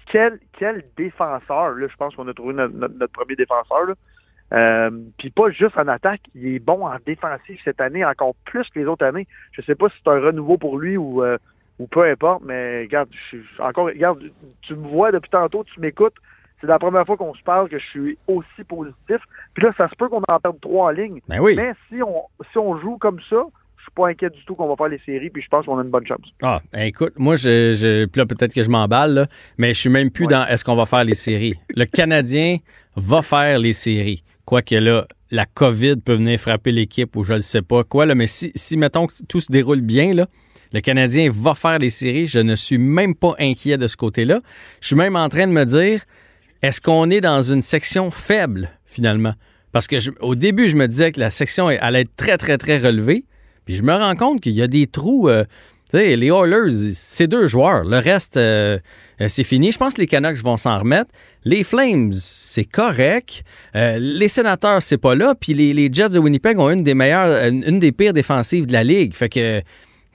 Quel, 0.07 0.39
quel 0.57 0.83
défenseur, 0.97 1.71
là, 1.71 1.87
je 1.87 1.95
pense 1.95 2.15
qu'on 2.15 2.27
a 2.27 2.33
trouvé 2.33 2.53
notre, 2.53 3.07
premier 3.07 3.35
défenseur. 3.35 3.95
Euh, 4.53 4.91
Puis 5.17 5.31
pas 5.31 5.49
juste 5.49 5.77
en 5.77 5.87
attaque, 5.87 6.21
il 6.35 6.47
est 6.47 6.59
bon 6.59 6.85
en 6.85 6.97
défensif 7.05 7.59
cette 7.63 7.81
année, 7.81 8.05
encore 8.05 8.35
plus 8.45 8.69
que 8.69 8.79
les 8.79 8.85
autres 8.85 9.05
années. 9.05 9.27
Je 9.51 9.61
sais 9.61 9.73
pas 9.73 9.89
si 9.89 9.95
c'est 10.03 10.11
un 10.11 10.19
renouveau 10.19 10.57
pour 10.57 10.77
lui 10.77 10.97
ou, 10.97 11.23
euh, 11.23 11.37
ou 11.79 11.87
peu 11.87 12.03
importe, 12.03 12.43
mais 12.43 12.81
regarde, 12.81 13.09
encore, 13.59 13.87
regarde, 13.87 14.21
tu 14.61 14.75
me 14.75 14.87
vois 14.87 15.11
depuis 15.11 15.29
tantôt, 15.29 15.63
tu 15.63 15.79
m'écoutes. 15.79 16.15
C'est 16.65 16.71
la 16.71 16.79
première 16.79 17.05
fois 17.05 17.15
qu'on 17.17 17.33
se 17.35 17.43
parle 17.43 17.69
que 17.69 17.77
je 17.77 17.85
suis 17.85 18.17
aussi 18.27 18.63
positif. 18.67 19.17
Puis 19.53 19.63
là, 19.63 19.71
ça 19.77 19.87
se 19.87 19.95
peut 19.95 20.09
qu'on 20.09 20.21
en 20.27 20.39
perde 20.39 20.59
trois 20.61 20.87
en 20.87 20.89
ligne. 20.89 21.19
Ben 21.29 21.39
oui. 21.39 21.53
Mais 21.55 21.73
si 21.89 22.01
on 22.01 22.23
si 22.51 22.57
on 22.57 22.79
joue 22.79 22.97
comme 22.97 23.19
ça, 23.29 23.43
je 23.77 23.83
suis 23.83 23.91
pas 23.95 24.07
inquiet 24.07 24.31
du 24.31 24.43
tout 24.45 24.55
qu'on 24.55 24.67
va 24.67 24.75
faire 24.75 24.87
les 24.87 24.99
séries, 25.05 25.29
puis 25.29 25.43
je 25.43 25.47
pense 25.47 25.65
qu'on 25.67 25.77
a 25.77 25.83
une 25.83 25.91
bonne 25.91 26.07
chance. 26.07 26.33
Ah, 26.41 26.59
ben 26.73 26.81
écoute, 26.87 27.13
moi, 27.17 27.35
je, 27.35 27.73
je 27.73 28.05
puis 28.05 28.19
là, 28.19 28.25
peut-être 28.25 28.53
que 28.53 28.63
je 28.63 28.69
m'emballe, 28.69 29.27
mais 29.59 29.73
je 29.75 29.79
suis 29.79 29.89
même 29.89 30.09
plus 30.09 30.25
Ouais. 30.25 30.31
dans 30.33 30.47
est-ce 30.47 30.65
qu'on 30.65 30.75
va 30.75 30.85
faire 30.87 31.03
les 31.03 31.13
séries. 31.13 31.53
Le 31.69 31.85
Canadien 31.99 32.57
va 32.95 33.21
faire 33.21 33.59
les 33.59 33.73
séries. 33.73 34.23
Quoique 34.45 34.73
là, 34.75 35.05
la 35.31 35.45
COVID 35.45 35.97
peut 35.97 36.13
venir 36.15 36.39
frapper 36.39 36.71
l'équipe 36.71 37.15
ou 37.15 37.23
je 37.23 37.33
ne 37.33 37.39
sais 37.39 37.61
pas 37.61 37.83
quoi, 37.83 38.05
là, 38.07 38.15
mais 38.15 38.27
si, 38.27 38.51
si, 38.55 38.75
mettons, 38.77 39.05
que 39.07 39.13
tout 39.29 39.39
se 39.39 39.51
déroule 39.51 39.81
bien, 39.81 40.13
là, 40.13 40.27
le 40.73 40.81
Canadien 40.81 41.29
va 41.31 41.53
faire 41.53 41.77
les 41.77 41.89
séries. 41.91 42.25
Je 42.27 42.39
ne 42.39 42.55
suis 42.55 42.77
même 42.79 43.15
pas 43.15 43.33
inquiet 43.39 43.77
de 43.77 43.87
ce 43.87 43.95
côté-là. 43.95 44.41
Je 44.81 44.87
suis 44.87 44.95
même 44.95 45.15
en 45.15 45.29
train 45.29 45.47
de 45.47 45.51
me 45.51 45.63
dire, 45.63 46.01
est-ce 46.65 46.81
qu'on 46.81 47.09
est 47.11 47.21
dans 47.21 47.43
une 47.43 47.61
section 47.61 48.09
faible, 48.09 48.69
finalement? 48.85 49.33
Parce 49.71 49.87
que 49.87 49.97
au 50.21 50.35
début, 50.35 50.67
je 50.67 50.75
me 50.75 50.87
disais 50.87 51.11
que 51.11 51.19
la 51.19 51.29
section 51.29 51.67
allait 51.67 52.01
être 52.01 52.15
très, 52.15 52.37
très, 52.37 52.57
très 52.57 52.77
relevée. 52.77 53.25
Puis 53.65 53.75
je 53.75 53.83
me 53.83 53.93
rends 53.93 54.15
compte 54.15 54.41
qu'il 54.41 54.53
y 54.53 54.61
a 54.61 54.67
des 54.67 54.87
trous. 54.87 55.29
euh, 55.29 55.43
tu 55.91 55.97
sais, 55.97 56.15
les 56.15 56.27
Oilers, 56.27 56.93
c'est 56.93 57.27
deux 57.27 57.45
joueurs. 57.45 57.83
Le 57.83 57.99
reste, 57.99 58.37
euh, 58.37 58.79
euh, 59.21 59.27
c'est 59.27 59.43
fini. 59.43 59.71
Je 59.71 59.77
pense 59.77 59.93
que 59.93 60.01
les 60.01 60.07
Canucks 60.07 60.37
vont 60.37 60.57
s'en 60.57 60.79
remettre. 60.79 61.11
Les 61.43 61.63
Flames, 61.63 62.13
c'est 62.13 62.63
correct. 62.63 63.43
Les 63.75 64.27
Sénateurs, 64.27 64.81
c'est 64.81 64.97
pas 64.97 65.13
là. 65.13 65.35
Puis 65.39 65.53
les, 65.53 65.89
Jets 65.93 66.09
de 66.09 66.19
Winnipeg 66.19 66.57
ont 66.57 66.71
une 66.71 66.83
des 66.83 66.95
meilleures, 66.95 67.45
une, 67.45 67.63
une 67.67 67.79
des 67.79 67.91
pires 67.91 68.13
défensives 68.13 68.65
de 68.65 68.73
la 68.73 68.83
Ligue. 68.83 69.13
Fait 69.13 69.29
que, 69.29 69.61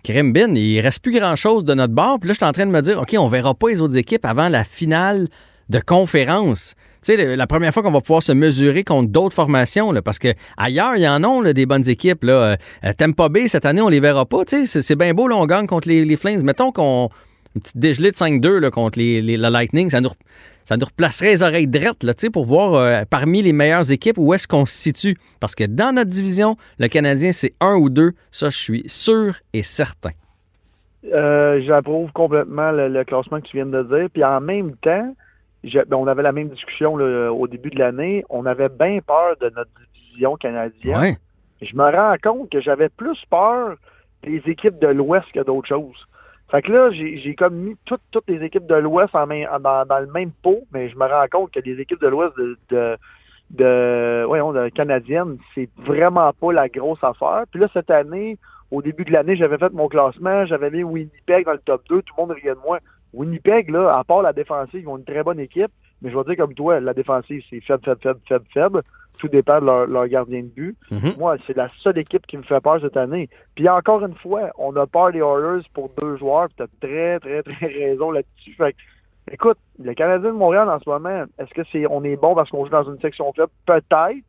Krimbin, 0.02 0.54
il 0.54 0.80
reste 0.80 1.02
plus 1.02 1.12
grand-chose 1.12 1.64
de 1.64 1.74
notre 1.74 1.92
bord. 1.94 2.18
Puis 2.18 2.28
là, 2.28 2.32
je 2.34 2.38
suis 2.38 2.46
en 2.46 2.52
train 2.52 2.66
de 2.66 2.72
me 2.72 2.80
dire, 2.80 2.98
OK, 2.98 3.14
on 3.16 3.28
verra 3.28 3.54
pas 3.54 3.68
les 3.68 3.80
autres 3.80 3.96
équipes 3.96 4.24
avant 4.24 4.48
la 4.48 4.64
finale 4.64 5.28
de 5.70 5.78
conférence. 5.78 6.74
Tu 7.02 7.16
sais, 7.16 7.36
la 7.36 7.46
première 7.46 7.72
fois 7.72 7.82
qu'on 7.82 7.92
va 7.92 8.02
pouvoir 8.02 8.22
se 8.22 8.32
mesurer 8.32 8.84
contre 8.84 9.10
d'autres 9.10 9.34
formations, 9.34 9.94
parce 10.04 10.18
que 10.18 10.28
ailleurs, 10.58 10.96
il 10.96 11.02
y 11.02 11.08
en 11.08 11.24
a 11.24 11.52
des 11.54 11.64
bonnes 11.64 11.88
équipes. 11.88 12.24
Là. 12.24 12.56
Euh, 12.84 12.92
euh, 13.00 13.28
Bay, 13.30 13.48
cette 13.48 13.64
année, 13.64 13.80
on 13.80 13.88
les 13.88 14.00
verra 14.00 14.26
pas. 14.26 14.44
Tu 14.44 14.66
C'est, 14.66 14.96
bien 14.96 15.14
beau, 15.14 15.26
là, 15.26 15.36
on 15.36 15.46
gagne 15.46 15.66
contre 15.66 15.88
les, 15.88 16.16
Flames. 16.16 16.42
Mettons 16.42 16.72
qu'on. 16.72 17.08
Une 17.56 17.62
petite 17.62 17.78
dégelée 17.78 18.12
de 18.12 18.16
5-2 18.16 18.58
là, 18.58 18.70
contre 18.70 18.96
les, 19.00 19.36
la 19.36 19.50
Lightning, 19.50 19.90
ça 19.90 20.00
nous, 20.00 20.10
ça 20.62 20.76
nous 20.76 20.86
replacerait 20.86 21.30
les 21.30 21.42
oreilles 21.42 21.66
drettes 21.66 22.04
là, 22.04 22.12
pour 22.32 22.46
voir 22.46 22.74
euh, 22.74 23.02
parmi 23.10 23.42
les 23.42 23.52
meilleures 23.52 23.90
équipes 23.90 24.18
où 24.18 24.32
est-ce 24.34 24.46
qu'on 24.46 24.66
se 24.66 24.74
situe. 24.74 25.16
Parce 25.40 25.56
que 25.56 25.64
dans 25.64 25.92
notre 25.92 26.10
division, 26.10 26.56
le 26.78 26.86
Canadien, 26.86 27.32
c'est 27.32 27.54
un 27.60 27.74
ou 27.74 27.90
deux. 27.90 28.12
Ça, 28.30 28.50
je 28.50 28.56
suis 28.56 28.82
sûr 28.86 29.34
et 29.52 29.64
certain. 29.64 30.10
Euh, 31.12 31.60
J'approuve 31.62 32.12
complètement 32.12 32.70
le, 32.70 32.88
le 32.88 33.02
classement 33.02 33.40
que 33.40 33.48
tu 33.48 33.56
viens 33.56 33.66
de 33.66 33.82
dire. 33.82 34.08
Puis 34.12 34.22
en 34.22 34.40
même 34.40 34.76
temps, 34.76 35.12
je- 35.64 35.80
ben, 35.80 35.96
on 35.96 36.06
avait 36.06 36.22
la 36.22 36.32
même 36.32 36.48
discussion 36.48 36.96
là, 36.96 37.30
au 37.32 37.46
début 37.48 37.70
de 37.70 37.78
l'année. 37.78 38.24
On 38.30 38.46
avait 38.46 38.68
bien 38.68 39.00
peur 39.06 39.36
de 39.40 39.50
notre 39.50 39.70
division 39.94 40.36
canadienne. 40.36 40.98
Ouais. 40.98 41.16
Je 41.62 41.74
me 41.76 41.84
rends 41.84 42.16
compte 42.22 42.50
que 42.50 42.60
j'avais 42.60 42.88
plus 42.88 43.22
peur 43.30 43.76
des 44.22 44.42
équipes 44.46 44.78
de 44.78 44.88
l'Ouest 44.88 45.26
que 45.32 45.40
d'autres 45.40 45.68
choses. 45.68 46.06
Fait 46.50 46.62
que 46.62 46.72
là, 46.72 46.90
j'ai 46.90 47.34
comme 47.36 47.54
mis 47.54 47.76
toutes, 47.84 48.00
toutes 48.10 48.28
les 48.28 48.42
équipes 48.44 48.66
de 48.66 48.74
l'Ouest 48.74 49.14
en 49.14 49.26
main- 49.26 49.46
en- 49.52 49.60
dans, 49.60 49.84
dans 49.86 49.98
le 50.00 50.06
même 50.08 50.32
pot, 50.42 50.64
mais 50.72 50.88
je 50.88 50.96
me 50.96 51.04
rends 51.06 51.26
compte 51.30 51.52
que 51.52 51.60
les 51.60 51.78
équipes 51.80 52.00
de 52.00 52.08
l'Ouest 52.08 52.36
de, 52.36 52.58
de, 52.70 52.96
de, 53.50 54.24
voyons, 54.26 54.52
de 54.52 54.68
canadiennes, 54.68 55.38
c'est 55.54 55.68
vraiment 55.78 56.32
pas 56.32 56.52
la 56.52 56.68
grosse 56.68 57.02
affaire. 57.02 57.44
Puis 57.50 57.60
là, 57.60 57.68
cette 57.72 57.90
année, 57.90 58.36
au 58.70 58.82
début 58.82 59.04
de 59.04 59.12
l'année, 59.12 59.36
j'avais 59.36 59.58
fait 59.58 59.72
mon 59.72 59.88
classement, 59.88 60.44
j'avais 60.46 60.70
mis 60.70 60.82
Winnipeg 60.82 61.44
dans 61.44 61.52
le 61.52 61.58
top 61.58 61.82
2, 61.88 62.02
tout 62.02 62.14
le 62.16 62.22
monde 62.22 62.30
riait 62.32 62.54
de 62.54 62.60
moi. 62.64 62.78
Winnipeg, 63.12 63.70
là, 63.70 63.98
à 63.98 64.04
part 64.04 64.22
la 64.22 64.32
défensive, 64.32 64.80
ils 64.82 64.88
ont 64.88 64.98
une 64.98 65.04
très 65.04 65.22
bonne 65.22 65.40
équipe, 65.40 65.70
mais 66.02 66.10
je 66.10 66.16
vais 66.16 66.24
dire 66.24 66.36
comme 66.36 66.54
toi, 66.54 66.80
la 66.80 66.94
défensive, 66.94 67.42
c'est 67.50 67.60
faible, 67.60 67.84
faible, 67.84 68.00
faible, 68.00 68.20
faible, 68.26 68.44
faible. 68.52 68.82
Tout 69.18 69.28
dépend 69.28 69.60
de 69.60 69.66
leur, 69.66 69.86
leur 69.86 70.08
gardien 70.08 70.42
de 70.42 70.46
but. 70.46 70.76
Mhm. 70.90 71.14
Moi, 71.18 71.36
c'est 71.46 71.56
la 71.56 71.68
seule 71.78 71.98
équipe 71.98 72.26
qui 72.26 72.38
me 72.38 72.42
fait 72.42 72.60
peur 72.60 72.80
cette 72.80 72.96
année. 72.96 73.28
Puis 73.54 73.68
encore 73.68 74.02
une 74.04 74.14
fois, 74.14 74.50
on 74.56 74.74
a 74.76 74.86
peur 74.86 75.12
des 75.12 75.18
Oilers 75.18 75.62
pour 75.74 75.90
deux 76.00 76.16
joueurs, 76.16 76.48
puis 76.48 76.56
t'as 76.58 76.88
très, 76.88 77.20
très, 77.20 77.42
très 77.42 77.66
raison 77.66 78.12
là-dessus. 78.12 78.54
Fait 78.54 78.72
que, 78.72 78.78
écoute, 79.32 79.58
le 79.78 79.92
Canadien 79.92 80.30
de 80.30 80.36
Montréal 80.36 80.70
en 80.70 80.78
ce 80.78 80.88
moment, 80.88 81.24
est-ce 81.38 81.52
que 81.52 81.62
c'est 81.70 81.86
on 81.86 82.02
est 82.04 82.16
bon 82.16 82.34
parce 82.34 82.48
qu'on 82.48 82.64
joue 82.64 82.70
dans 82.70 82.90
une 82.90 83.00
section 83.00 83.30
faible? 83.34 83.52
Peut-être, 83.66 84.24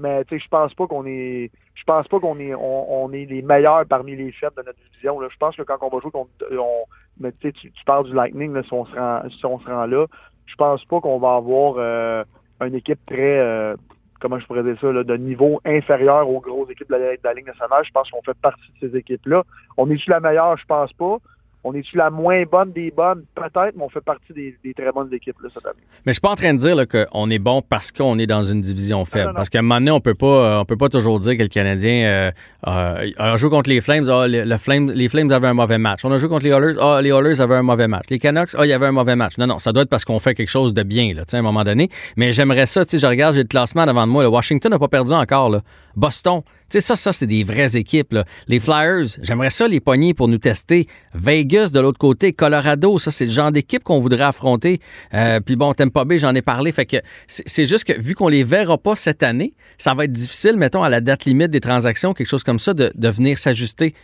mais 0.00 0.24
je 0.30 0.48
pense 0.48 0.74
pas 0.74 0.86
qu'on 0.86 1.06
est. 1.06 1.50
Je 1.74 1.84
pense 1.84 2.08
pas 2.08 2.18
qu'on 2.18 2.38
est 2.38 2.54
on, 2.54 3.12
est 3.12 3.26
les 3.26 3.42
meilleurs 3.42 3.86
parmi 3.86 4.16
les 4.16 4.32
faibles 4.32 4.56
de 4.56 4.62
notre 4.62 4.78
division. 4.90 5.20
Je 5.28 5.36
pense 5.38 5.56
que 5.56 5.62
quand 5.62 5.78
on 5.80 5.88
va 5.88 6.00
jouer 6.00 6.10
contre 6.10 6.30
on, 6.52 6.84
mais 7.18 7.32
tu, 7.40 7.52
tu 7.52 7.84
parles 7.84 8.06
du 8.06 8.14
Lightning, 8.14 8.62
si 8.62 8.72
on 8.72 8.84
se 8.86 8.94
rend 8.94 9.22
si 9.30 9.44
on 9.46 9.58
se 9.60 9.66
rend 9.66 9.86
là, 9.86 10.06
je 10.46 10.54
pense 10.56 10.84
pas 10.84 11.00
qu'on 11.00 11.18
va 11.18 11.34
avoir 11.34 11.74
euh, 11.78 12.24
une 12.60 12.74
équipe 12.74 13.00
très 13.06 13.38
euh, 13.38 13.76
comment 14.20 14.38
je 14.38 14.46
pourrais 14.46 14.62
dire 14.62 14.78
ça, 14.80 14.92
là, 14.92 15.02
de 15.02 15.16
niveau 15.16 15.60
inférieur 15.64 16.28
aux 16.28 16.40
grosses 16.40 16.70
équipes 16.70 16.88
de 16.90 16.96
la, 16.96 17.16
de 17.16 17.36
Ligue 17.36 17.46
nationale. 17.46 17.84
Je 17.84 17.90
pense 17.90 18.10
qu'on 18.10 18.22
fait 18.22 18.38
partie 18.40 18.70
de 18.80 18.88
ces 18.88 18.96
équipes-là. 18.96 19.44
On 19.76 19.90
est-tu 19.90 20.10
la 20.10 20.20
meilleure? 20.20 20.56
Je 20.56 20.66
pense 20.66 20.92
pas. 20.92 21.16
On 21.62 21.74
est-tu 21.74 21.96
la 21.98 22.08
moins 22.08 22.42
bonne 22.50 22.72
des 22.72 22.90
bonnes? 22.90 23.24
Peut-être, 23.34 23.74
mais 23.76 23.82
on 23.84 23.88
fait 23.90 24.00
partie 24.00 24.32
des, 24.32 24.56
des 24.64 24.72
très 24.72 24.90
bonnes 24.92 25.12
équipes 25.12 25.36
là, 25.42 25.50
cette 25.52 25.66
année. 25.66 25.76
Mais 26.06 26.12
je 26.12 26.14
suis 26.14 26.20
pas 26.22 26.30
en 26.30 26.34
train 26.34 26.54
de 26.54 26.58
dire 26.58 26.76
qu'on 26.88 27.28
est 27.28 27.38
bon 27.38 27.60
parce 27.60 27.92
qu'on 27.92 28.18
est 28.18 28.26
dans 28.26 28.42
une 28.42 28.62
division 28.62 29.04
faible. 29.04 29.24
non, 29.26 29.30
non. 29.32 29.34
Parce 29.36 29.50
qu'à 29.50 29.58
un 29.58 29.62
moment 29.62 29.74
donné, 29.76 29.90
on 29.90 30.00
peut 30.00 30.14
pas, 30.14 30.26
euh, 30.26 30.58
on 30.60 30.64
peut 30.64 30.78
pas 30.78 30.88
toujours 30.88 31.20
dire 31.20 31.36
que 31.36 31.42
le 31.42 31.48
Canadien 31.48 32.04
euh, 32.06 32.30
euh, 32.66 33.10
a 33.18 33.36
joué 33.36 33.50
contre 33.50 33.68
les 33.68 33.82
Flames. 33.82 34.04
Ah, 34.08 34.26
le, 34.26 34.44
le 34.44 34.56
Flame- 34.56 34.90
les 34.90 35.08
Flames 35.10 35.30
avaient 35.32 35.48
un 35.48 35.54
mauvais 35.54 35.76
match. 35.76 36.02
On 36.04 36.10
a 36.12 36.16
joué 36.16 36.30
contre 36.30 36.44
les 36.44 36.50
Oilers. 36.50 36.76
Ah, 36.80 37.00
les 37.02 37.10
Oilers 37.10 37.40
avaient 37.42 37.56
un 37.56 37.62
mauvais 37.62 37.88
match. 37.88 38.04
Les 38.08 38.18
Canucks, 38.18 38.50
ah, 38.56 38.64
il 38.64 38.70
y 38.70 38.72
avait 38.72 38.86
un 38.86 38.92
mauvais 38.92 39.16
match. 39.16 39.36
Non, 39.36 39.46
non, 39.46 39.58
ça 39.58 39.72
doit 39.72 39.82
être 39.82 39.90
parce 39.90 40.06
qu'on 40.06 40.18
fait 40.18 40.34
quelque 40.34 40.48
chose 40.48 40.72
de 40.72 40.82
bien, 40.82 41.12
là, 41.12 41.26
tu 41.26 41.32
sais, 41.32 41.36
à 41.36 41.40
un 41.40 41.42
moment 41.42 41.62
donné. 41.64 41.90
Mais 42.16 42.32
j'aimerais 42.32 42.64
ça, 42.66 42.86
tu 42.86 42.92
sais, 42.92 42.98
je 42.98 43.06
regarde, 43.06 43.34
j'ai 43.34 43.42
le 43.42 43.48
classement 43.48 43.84
devant 43.84 44.06
de 44.06 44.12
moi. 44.12 44.22
là. 44.22 44.30
Washington 44.30 44.70
n'a 44.72 44.78
pas 44.78 44.88
perdu 44.88 45.12
encore. 45.12 45.50
Là. 45.50 45.60
Boston, 45.94 46.40
sais, 46.72 46.80
ça, 46.80 46.96
ça, 46.96 47.12
c'est 47.12 47.26
des 47.26 47.44
vraies 47.44 47.76
équipes. 47.76 48.12
Là. 48.12 48.24
Les 48.48 48.60
Flyers, 48.60 49.06
j'aimerais 49.22 49.50
ça 49.50 49.66
les 49.68 49.80
pogner 49.80 50.14
pour 50.14 50.28
nous 50.28 50.38
tester. 50.38 50.86
Vegas, 51.14 51.70
de 51.70 51.80
l'autre 51.80 51.98
côté, 51.98 52.32
Colorado, 52.32 52.98
ça, 52.98 53.10
c'est 53.10 53.26
le 53.26 53.30
genre 53.30 53.52
d'équipe 53.52 53.82
qu'on 53.82 54.00
voudrait 54.00 54.24
affronter. 54.24 54.80
Euh, 55.14 55.40
Puis 55.40 55.56
bon, 55.56 55.72
Tampa 55.74 56.04
Bay, 56.04 56.18
j'en 56.18 56.34
ai 56.34 56.42
parlé. 56.42 56.72
Fait 56.72 56.86
que 56.86 56.98
c'est 57.26 57.66
juste 57.66 57.84
que 57.84 57.98
vu 57.98 58.14
qu'on 58.14 58.28
les 58.28 58.44
verra 58.44 58.78
pas 58.78 58.96
cette 58.96 59.22
année, 59.22 59.54
ça 59.78 59.94
va 59.94 60.04
être 60.04 60.12
difficile, 60.12 60.56
mettons, 60.56 60.82
à 60.82 60.88
la 60.88 61.00
date 61.00 61.24
limite 61.24 61.50
des 61.50 61.60
transactions, 61.60 62.14
quelque 62.14 62.28
chose 62.28 62.44
comme 62.44 62.58
ça, 62.58 62.74
de, 62.74 62.90
venir 63.08 63.38
s'ajuster. 63.38 63.94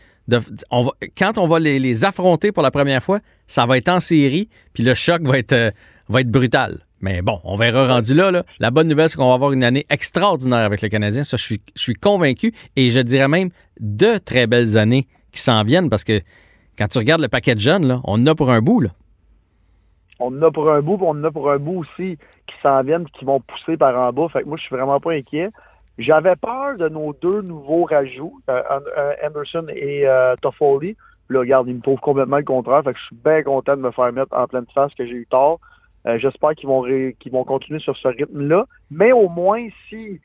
Quand 1.17 1.39
on 1.39 1.47
va 1.47 1.59
les, 1.59 1.79
les 1.79 2.05
affronter 2.05 2.51
pour 2.51 2.63
la 2.63 2.71
première 2.71 3.03
fois, 3.03 3.21
ça 3.47 3.67
va 3.67 3.79
être 3.79 3.89
en 3.89 4.01
série, 4.01 4.49
puis 4.73 4.83
le 4.83 4.95
choc 4.95 5.23
va 5.23 5.39
être, 5.39 5.53
euh, 5.53 5.71
va 6.09 6.21
être 6.23 6.31
brutal. 6.31 6.86
Mais 7.01 7.23
bon, 7.23 7.41
on 7.45 7.57
verra 7.57 7.87
rendu 7.87 8.15
là. 8.15 8.43
La 8.59 8.71
bonne 8.71 8.89
nouvelle, 8.89 9.11
c'est 9.11 9.17
qu'on 9.17 9.29
va 9.29 9.35
avoir 9.35 9.53
une 9.53 9.65
année 9.65 9.87
extraordinaire 9.91 10.61
avec 10.61 10.81
le 10.83 10.89
Canadien. 10.89 11.25
Ça, 11.25 11.37
je 11.37 11.57
suis, 11.75 11.95
convaincu. 11.95 12.53
Et 12.75 12.91
je 12.91 13.01
dirais 13.01 13.29
même 13.29 13.51
de 13.81 14.19
très 14.19 14.47
belles 14.47 14.79
années 14.79 15.07
qui 15.33 15.41
s'en 15.41 15.63
viennent 15.63 15.91
parce 15.91 16.05
que 16.05 16.21
quand 16.79 16.89
tu 16.89 16.99
regardes 16.99 17.21
le 17.21 17.29
paquet 17.29 17.55
de 17.55 17.61
jeunes, 17.61 18.01
on 18.05 18.15
en 18.15 18.27
a 18.27 18.35
pour 18.35 18.51
un 18.51 18.61
bout. 18.61 18.81
Là. 18.81 18.91
On 20.19 20.29
en 20.29 20.43
a 20.43 20.51
pour 20.51 20.71
un 20.71 20.81
bout, 20.81 20.97
puis 20.97 21.07
on 21.07 21.11
en 21.11 21.25
a 21.25 21.31
pour 21.31 21.51
un 21.51 21.59
bout 21.59 21.81
aussi 21.81 22.19
qui 22.47 22.55
s'en 22.63 22.83
viennent 22.83 23.05
puis 23.05 23.13
qui 23.19 23.25
vont 23.25 23.41
pousser 23.41 23.77
par 23.77 23.97
en 23.97 24.13
bas. 24.13 24.29
Fait 24.29 24.43
que 24.43 24.49
moi, 24.49 24.57
je 24.57 24.63
suis 24.63 24.75
vraiment 24.75 24.99
pas 24.99 25.13
inquiet. 25.13 25.51
J'avais 25.99 26.37
peur 26.37 26.77
de 26.77 26.89
nos 26.89 27.15
deux 27.15 27.43
nouveaux 27.43 27.85
rajouts, 27.85 28.41
euh, 28.51 28.63
euh, 28.99 29.13
Anderson 29.23 29.67
et 29.75 30.07
euh, 30.07 30.37
Toffoli. 30.41 30.97
Là, 31.29 31.41
regarde, 31.41 31.69
ils 31.69 31.75
me 31.75 31.81
trouvent 31.81 32.01
complètement 32.01 32.37
le 32.37 32.45
contraire. 32.45 32.83
Fait 32.85 32.93
que 32.93 32.99
je 32.99 33.05
suis 33.07 33.17
bien 33.17 33.43
content 33.43 33.77
de 33.77 33.83
me 33.83 33.91
faire 33.91 34.13
mettre 34.13 34.37
en 34.37 34.47
pleine 34.47 34.67
face 34.75 34.95
que 34.95 35.07
j'ai 35.07 35.15
eu 35.15 35.27
tort. 35.27 35.59
Euh, 36.07 36.19
J'espère 36.19 36.51
qu'ils 36.55 36.69
vont 36.69 36.81
ré- 36.81 37.17
vont 37.33 37.45
continuer 37.45 37.81
sur 37.81 37.97
ce 37.97 38.09
rythme-là. 38.09 38.67
Mais 38.91 39.13
au 39.13 39.29
moins, 39.29 39.67
si 39.89 40.21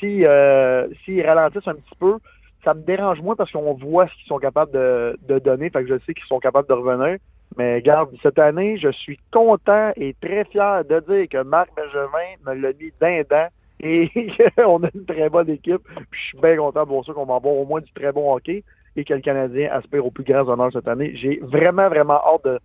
si 0.00 0.24
euh, 0.26 0.88
s'ils 1.04 1.24
ralentissent 1.24 1.68
un 1.68 1.74
petit 1.74 1.94
peu, 2.00 2.18
ça 2.64 2.74
me 2.74 2.82
dérange 2.82 3.20
moins 3.20 3.36
parce 3.36 3.52
qu'on 3.52 3.74
voit 3.74 4.08
ce 4.08 4.14
qu'ils 4.14 4.26
sont 4.26 4.38
capables 4.38 4.72
de, 4.72 5.16
de 5.28 5.38
donner. 5.38 5.70
Fait 5.70 5.82
que 5.84 5.88
je 5.88 5.98
sais 6.04 6.14
qu'ils 6.14 6.24
sont 6.26 6.40
capables 6.40 6.68
de 6.68 6.72
revenir. 6.74 7.18
Mais 7.56 7.76
regarde, 7.76 8.10
cette 8.22 8.38
année, 8.38 8.76
je 8.76 8.90
suis 8.90 9.18
content 9.32 9.92
et 9.96 10.14
très 10.20 10.44
fier 10.44 10.84
de 10.84 11.00
dire 11.00 11.28
que 11.28 11.42
Marc 11.44 11.70
Bergevin 11.74 12.36
me 12.46 12.54
l'a 12.54 12.72
mis 12.72 12.92
d'un 13.00 13.22
dent 13.28 13.46
et 13.80 14.10
qu'on 14.56 14.82
a 14.84 14.88
une 14.94 15.04
très 15.06 15.28
bonne 15.30 15.48
équipe. 15.48 15.80
Puis 16.10 16.20
je 16.20 16.26
suis 16.28 16.38
bien 16.40 16.56
content 16.56 16.84
pour 16.86 17.04
ça 17.04 17.12
qu'on 17.12 17.24
va 17.24 17.36
avoir 17.36 17.54
au 17.54 17.64
moins 17.64 17.80
du 17.80 17.90
très 17.92 18.12
bon 18.12 18.34
hockey 18.34 18.64
et 18.96 19.04
que 19.04 19.14
le 19.14 19.20
Canadien 19.20 19.70
aspire 19.72 20.04
aux 20.04 20.10
plus 20.10 20.24
grands 20.24 20.48
honneurs 20.48 20.72
cette 20.72 20.88
année. 20.88 21.12
J'ai 21.14 21.38
vraiment, 21.42 21.88
vraiment 21.88 22.20
hâte 22.26 22.44
de 22.44 22.58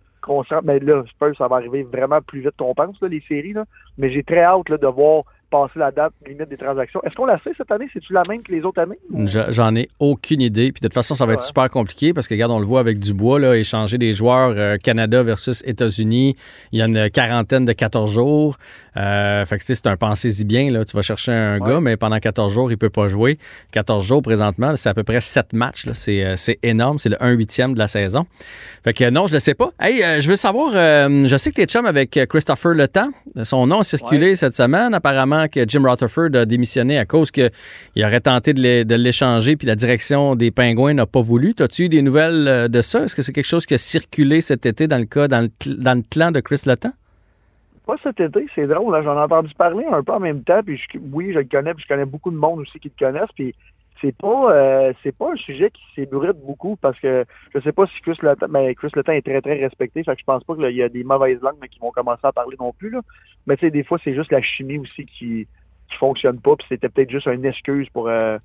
Mais 0.62 0.78
là, 0.80 1.04
je 1.06 1.12
pense 1.18 1.30
que 1.32 1.36
ça 1.36 1.48
va 1.48 1.56
arriver 1.56 1.82
vraiment 1.82 2.20
plus 2.20 2.40
vite 2.40 2.56
qu'on 2.58 2.74
pense, 2.74 3.00
les 3.02 3.22
séries. 3.28 3.52
Là. 3.52 3.64
Mais 3.98 4.10
j'ai 4.10 4.22
très 4.22 4.42
hâte 4.42 4.68
là, 4.68 4.78
de 4.78 4.86
voir 4.86 5.24
passer 5.54 5.78
la 5.78 5.90
date 5.92 6.12
limite 6.26 6.48
des 6.48 6.56
transactions. 6.56 7.00
Est-ce 7.04 7.14
qu'on 7.14 7.26
la 7.26 7.38
sait 7.44 7.50
cette 7.56 7.70
année? 7.70 7.86
C'est-tu 7.92 8.12
la 8.12 8.22
même 8.28 8.42
que 8.42 8.50
les 8.50 8.62
autres 8.62 8.80
années? 8.82 8.98
Je- 9.26 9.50
J'en 9.52 9.74
ai 9.76 9.88
aucune 10.00 10.40
idée. 10.40 10.72
Puis 10.72 10.80
de 10.80 10.88
toute 10.88 10.94
façon, 10.94 11.14
ça 11.14 11.26
va 11.26 11.34
être 11.34 11.40
Ouais. 11.40 11.46
super 11.46 11.70
compliqué 11.70 12.12
parce 12.12 12.26
que, 12.26 12.34
regarde, 12.34 12.50
on 12.50 12.58
le 12.58 12.66
voit 12.66 12.80
avec 12.80 12.98
Dubois, 12.98 13.38
là, 13.38 13.54
échanger 13.56 13.96
des 13.98 14.12
joueurs 14.14 14.52
euh, 14.56 14.76
Canada 14.82 15.22
versus 15.22 15.62
États-Unis. 15.66 16.34
Il 16.72 16.78
y 16.80 16.82
a 16.82 16.86
une 16.86 17.08
quarantaine 17.10 17.64
de 17.64 17.72
14 17.72 18.12
jours. 18.12 18.56
Euh, 18.96 19.44
fait 19.44 19.56
que, 19.58 19.60
tu 19.62 19.66
sais, 19.66 19.74
c'est 19.76 19.86
un 19.86 19.96
pensez-y 19.96 20.44
bien. 20.44 20.70
Là. 20.70 20.84
Tu 20.84 20.96
vas 20.96 21.02
chercher 21.02 21.32
un 21.32 21.58
Ouais. 21.60 21.68
gars, 21.70 21.80
mais 21.80 21.96
pendant 21.96 22.18
14 22.18 22.52
jours, 22.52 22.70
il 22.72 22.78
peut 22.78 22.90
pas 22.90 23.06
jouer. 23.08 23.38
14 23.72 24.04
jours 24.04 24.22
présentement, 24.22 24.74
c'est 24.76 24.88
à 24.88 24.94
peu 24.94 25.02
près 25.04 25.20
7 25.20 25.52
matchs. 25.52 25.88
C'est 25.92 26.24
euh, 26.24 26.34
c'est 26.36 26.58
énorme. 26.62 26.98
C'est 26.98 27.10
le 27.10 27.22
1 27.22 27.30
huitième 27.30 27.74
de 27.74 27.78
la 27.78 27.86
saison. 27.88 28.26
Fait 28.82 28.92
que 28.92 29.08
non, 29.10 29.26
je 29.28 29.34
ne 29.34 29.38
sais 29.38 29.54
pas. 29.54 29.70
Hey, 29.80 30.02
euh, 30.02 30.20
je 30.20 30.28
veux 30.28 30.36
savoir, 30.36 30.70
je 30.72 31.36
sais 31.38 31.50
que 31.50 31.56
tu 31.56 31.62
es 31.62 31.66
chum 31.66 31.86
avec 31.86 32.18
Christopher 32.28 32.72
Le 32.72 32.88
Temps. 32.88 33.10
Son 33.42 33.66
nom 33.66 33.80
a 33.80 33.84
circulé 33.84 34.34
cette 34.36 34.54
semaine. 34.54 34.94
Apparemment 34.94 35.43
que 35.48 35.68
Jim 35.68 35.82
Rutherford 35.88 36.34
a 36.34 36.44
démissionné 36.46 36.98
à 36.98 37.04
cause 37.04 37.30
qu'il 37.30 37.50
aurait 37.98 38.20
tenté 38.20 38.52
de 38.54 38.60
l'é- 38.60 38.84
de 38.84 38.94
l'échanger 38.94 39.56
puis 39.56 39.66
la 39.66 39.74
direction 39.76 40.34
des 40.34 40.50
Pingouins 40.50 40.94
n'a 40.94 41.06
pas 41.06 41.22
voulu. 41.22 41.54
As-tu 41.58 41.84
eu 41.84 41.88
des 41.88 42.02
nouvelles 42.02 42.48
euh, 42.48 42.68
de 42.68 42.80
ça? 42.82 43.04
Est-ce 43.04 43.14
que 43.14 43.22
c'est 43.22 43.32
quelque 43.32 43.44
chose 43.46 43.66
qui 43.66 43.74
a 43.74 43.78
circulé 43.78 44.40
cet 44.40 44.66
été 44.66 44.86
dans 44.86 44.98
le 44.98 45.04
cas, 45.06 45.28
dans 45.28 45.40
le, 45.40 45.74
dans 45.74 45.94
le 45.96 46.02
clan 46.08 46.30
de 46.30 46.40
Chris 46.40 46.62
Temps? 46.80 46.92
Pas 47.86 47.96
cet 48.02 48.18
été, 48.18 48.46
c'est 48.54 48.66
drôle. 48.66 48.94
là, 48.94 49.02
J'en 49.02 49.14
ai 49.18 49.22
entendu 49.24 49.52
parler 49.58 49.84
un 49.92 50.02
peu 50.02 50.12
en 50.12 50.20
même 50.20 50.42
temps. 50.42 50.60
Puis 50.64 50.78
je- 50.78 50.98
oui, 51.12 51.32
je 51.34 51.38
le 51.40 51.44
connais, 51.44 51.74
puis 51.74 51.82
je 51.86 51.88
connais 51.94 52.06
beaucoup 52.06 52.30
de 52.30 52.36
monde 52.36 52.60
aussi 52.60 52.78
qui 52.80 52.90
le 52.98 53.06
connaissent. 53.06 53.28
Puis 53.34 53.54
c'est 54.00 54.16
pas 54.16 54.52
euh, 54.52 54.92
c'est 55.02 55.16
pas 55.16 55.32
un 55.32 55.36
sujet 55.36 55.70
qui 55.70 55.82
s'ébruite 55.94 56.38
beaucoup 56.44 56.76
parce 56.76 56.98
que 56.98 57.24
je 57.54 57.60
sais 57.60 57.72
pas 57.72 57.86
si 57.86 58.00
Chris 58.00 58.18
Le 58.22 58.34
mais 58.48 58.74
Chris 58.74 58.90
Le 58.94 59.02
Temps 59.02 59.12
est 59.12 59.22
très 59.24 59.40
très 59.40 59.54
respecté. 59.54 60.02
Fait 60.02 60.14
que 60.14 60.20
je 60.20 60.24
pense 60.24 60.44
pas 60.44 60.56
qu'il 60.56 60.76
y 60.76 60.82
a 60.82 60.88
des 60.88 61.04
mauvaises 61.04 61.40
langues 61.40 61.58
mais 61.60 61.68
qui 61.68 61.78
vont 61.78 61.90
commencer 61.90 62.24
à 62.24 62.32
parler 62.32 62.56
non 62.58 62.72
plus. 62.72 62.90
Là. 62.90 63.00
Mais 63.46 63.56
tu 63.56 63.66
sais, 63.66 63.70
des 63.70 63.84
fois, 63.84 63.98
c'est 64.02 64.14
juste 64.14 64.32
la 64.32 64.42
chimie 64.42 64.78
aussi 64.78 65.06
qui 65.06 65.46
qui 65.88 65.96
fonctionne 65.96 66.40
pas. 66.40 66.56
Puis 66.56 66.66
c'était 66.68 66.88
peut-être 66.88 67.10
juste 67.10 67.26
une 67.26 67.44
excuse 67.44 67.88
pour 67.90 68.08
euh, 68.08 68.38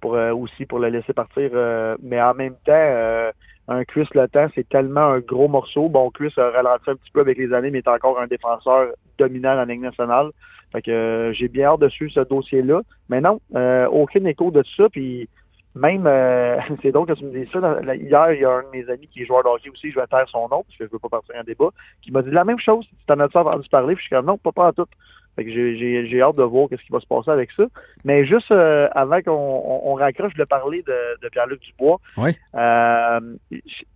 pour 0.00 0.14
euh, 0.14 0.32
aussi 0.32 0.66
pour 0.66 0.78
le 0.78 0.88
laisser 0.88 1.12
partir. 1.12 1.50
euh, 1.54 1.96
mais 2.02 2.20
en 2.20 2.34
même 2.34 2.54
temps, 2.64 2.72
euh, 2.72 3.32
un 3.68 3.82
Le 3.84 4.26
Temps, 4.26 4.48
c'est 4.54 4.68
tellement 4.68 5.12
un 5.12 5.20
gros 5.20 5.48
morceau. 5.48 5.88
Bon, 5.88 6.10
Chris 6.10 6.32
a 6.36 6.50
ralenti 6.50 6.90
un 6.90 6.96
petit 6.96 7.10
peu 7.12 7.20
avec 7.20 7.38
les 7.38 7.52
années, 7.52 7.70
mais 7.70 7.78
est 7.78 7.88
encore 7.88 8.20
un 8.20 8.26
défenseur 8.26 8.88
dominant 9.18 9.54
la 9.54 9.64
Ligue 9.64 9.80
nationale. 9.80 10.30
Fait 10.72 10.82
que 10.82 10.90
euh, 10.90 11.32
j'ai 11.32 11.48
bien 11.48 11.68
hâte 11.68 11.80
de 11.80 11.88
suivre 11.88 12.12
ce 12.12 12.20
dossier-là. 12.20 12.82
Mais 13.08 13.20
non, 13.20 13.40
euh, 13.54 13.86
aucun 13.88 14.24
écho 14.24 14.50
de 14.50 14.62
ça. 14.76 14.88
Puis 14.88 15.28
même, 15.74 16.06
euh, 16.06 16.58
c'est 16.82 16.92
drôle 16.92 17.06
que 17.06 17.12
tu 17.14 17.24
me 17.24 17.32
dises 17.32 17.50
ça. 17.52 17.60
Dans- 17.60 17.80
la- 17.80 17.96
hier, 17.96 18.32
il 18.32 18.40
y 18.40 18.44
a 18.44 18.50
un 18.50 18.62
de 18.62 18.68
mes 18.72 18.88
amis 18.90 19.08
qui 19.08 19.22
est 19.22 19.26
joueur 19.26 19.42
de 19.42 19.48
hockey 19.48 19.70
aussi, 19.70 19.90
je 19.90 19.98
vais 19.98 20.06
taire 20.06 20.28
son 20.28 20.48
nom 20.48 20.62
parce 20.64 20.76
que 20.78 20.86
je 20.86 20.90
veux 20.90 20.98
pas 20.98 21.08
partir 21.08 21.34
en 21.38 21.42
débat, 21.44 21.68
qui 22.02 22.10
m'a 22.12 22.22
dit 22.22 22.30
la 22.30 22.44
même 22.44 22.58
chose. 22.58 22.86
Tu 22.86 22.94
t'en 23.06 23.18
as-tu 23.20 23.36
entendu 23.38 23.68
parler? 23.68 23.94
Puis 23.94 24.02
je 24.04 24.06
suis 24.08 24.16
comme 24.16 24.26
non, 24.26 24.38
pas, 24.38 24.52
pas 24.52 24.68
en 24.68 24.72
tout. 24.72 24.86
Fait 25.34 25.46
que 25.46 25.50
j'ai- 25.50 25.78
j'ai 25.78 26.06
j'ai 26.06 26.20
hâte 26.20 26.36
de 26.36 26.42
voir 26.42 26.68
qu'est-ce 26.68 26.82
qui 26.82 26.92
va 26.92 27.00
se 27.00 27.06
passer 27.06 27.30
avec 27.30 27.50
ça. 27.52 27.64
Mais 28.04 28.26
juste 28.26 28.50
euh, 28.52 28.88
avant 28.92 29.22
qu'on 29.22 29.30
on, 29.32 29.92
on 29.92 29.94
raccroche, 29.94 30.32
je 30.32 30.34
voulais 30.36 30.44
parler 30.46 30.82
de, 30.82 30.94
de 31.22 31.28
Pierre-Luc 31.30 31.60
Dubois. 31.62 31.98
Oui. 32.18 32.36
Euh, 32.54 33.20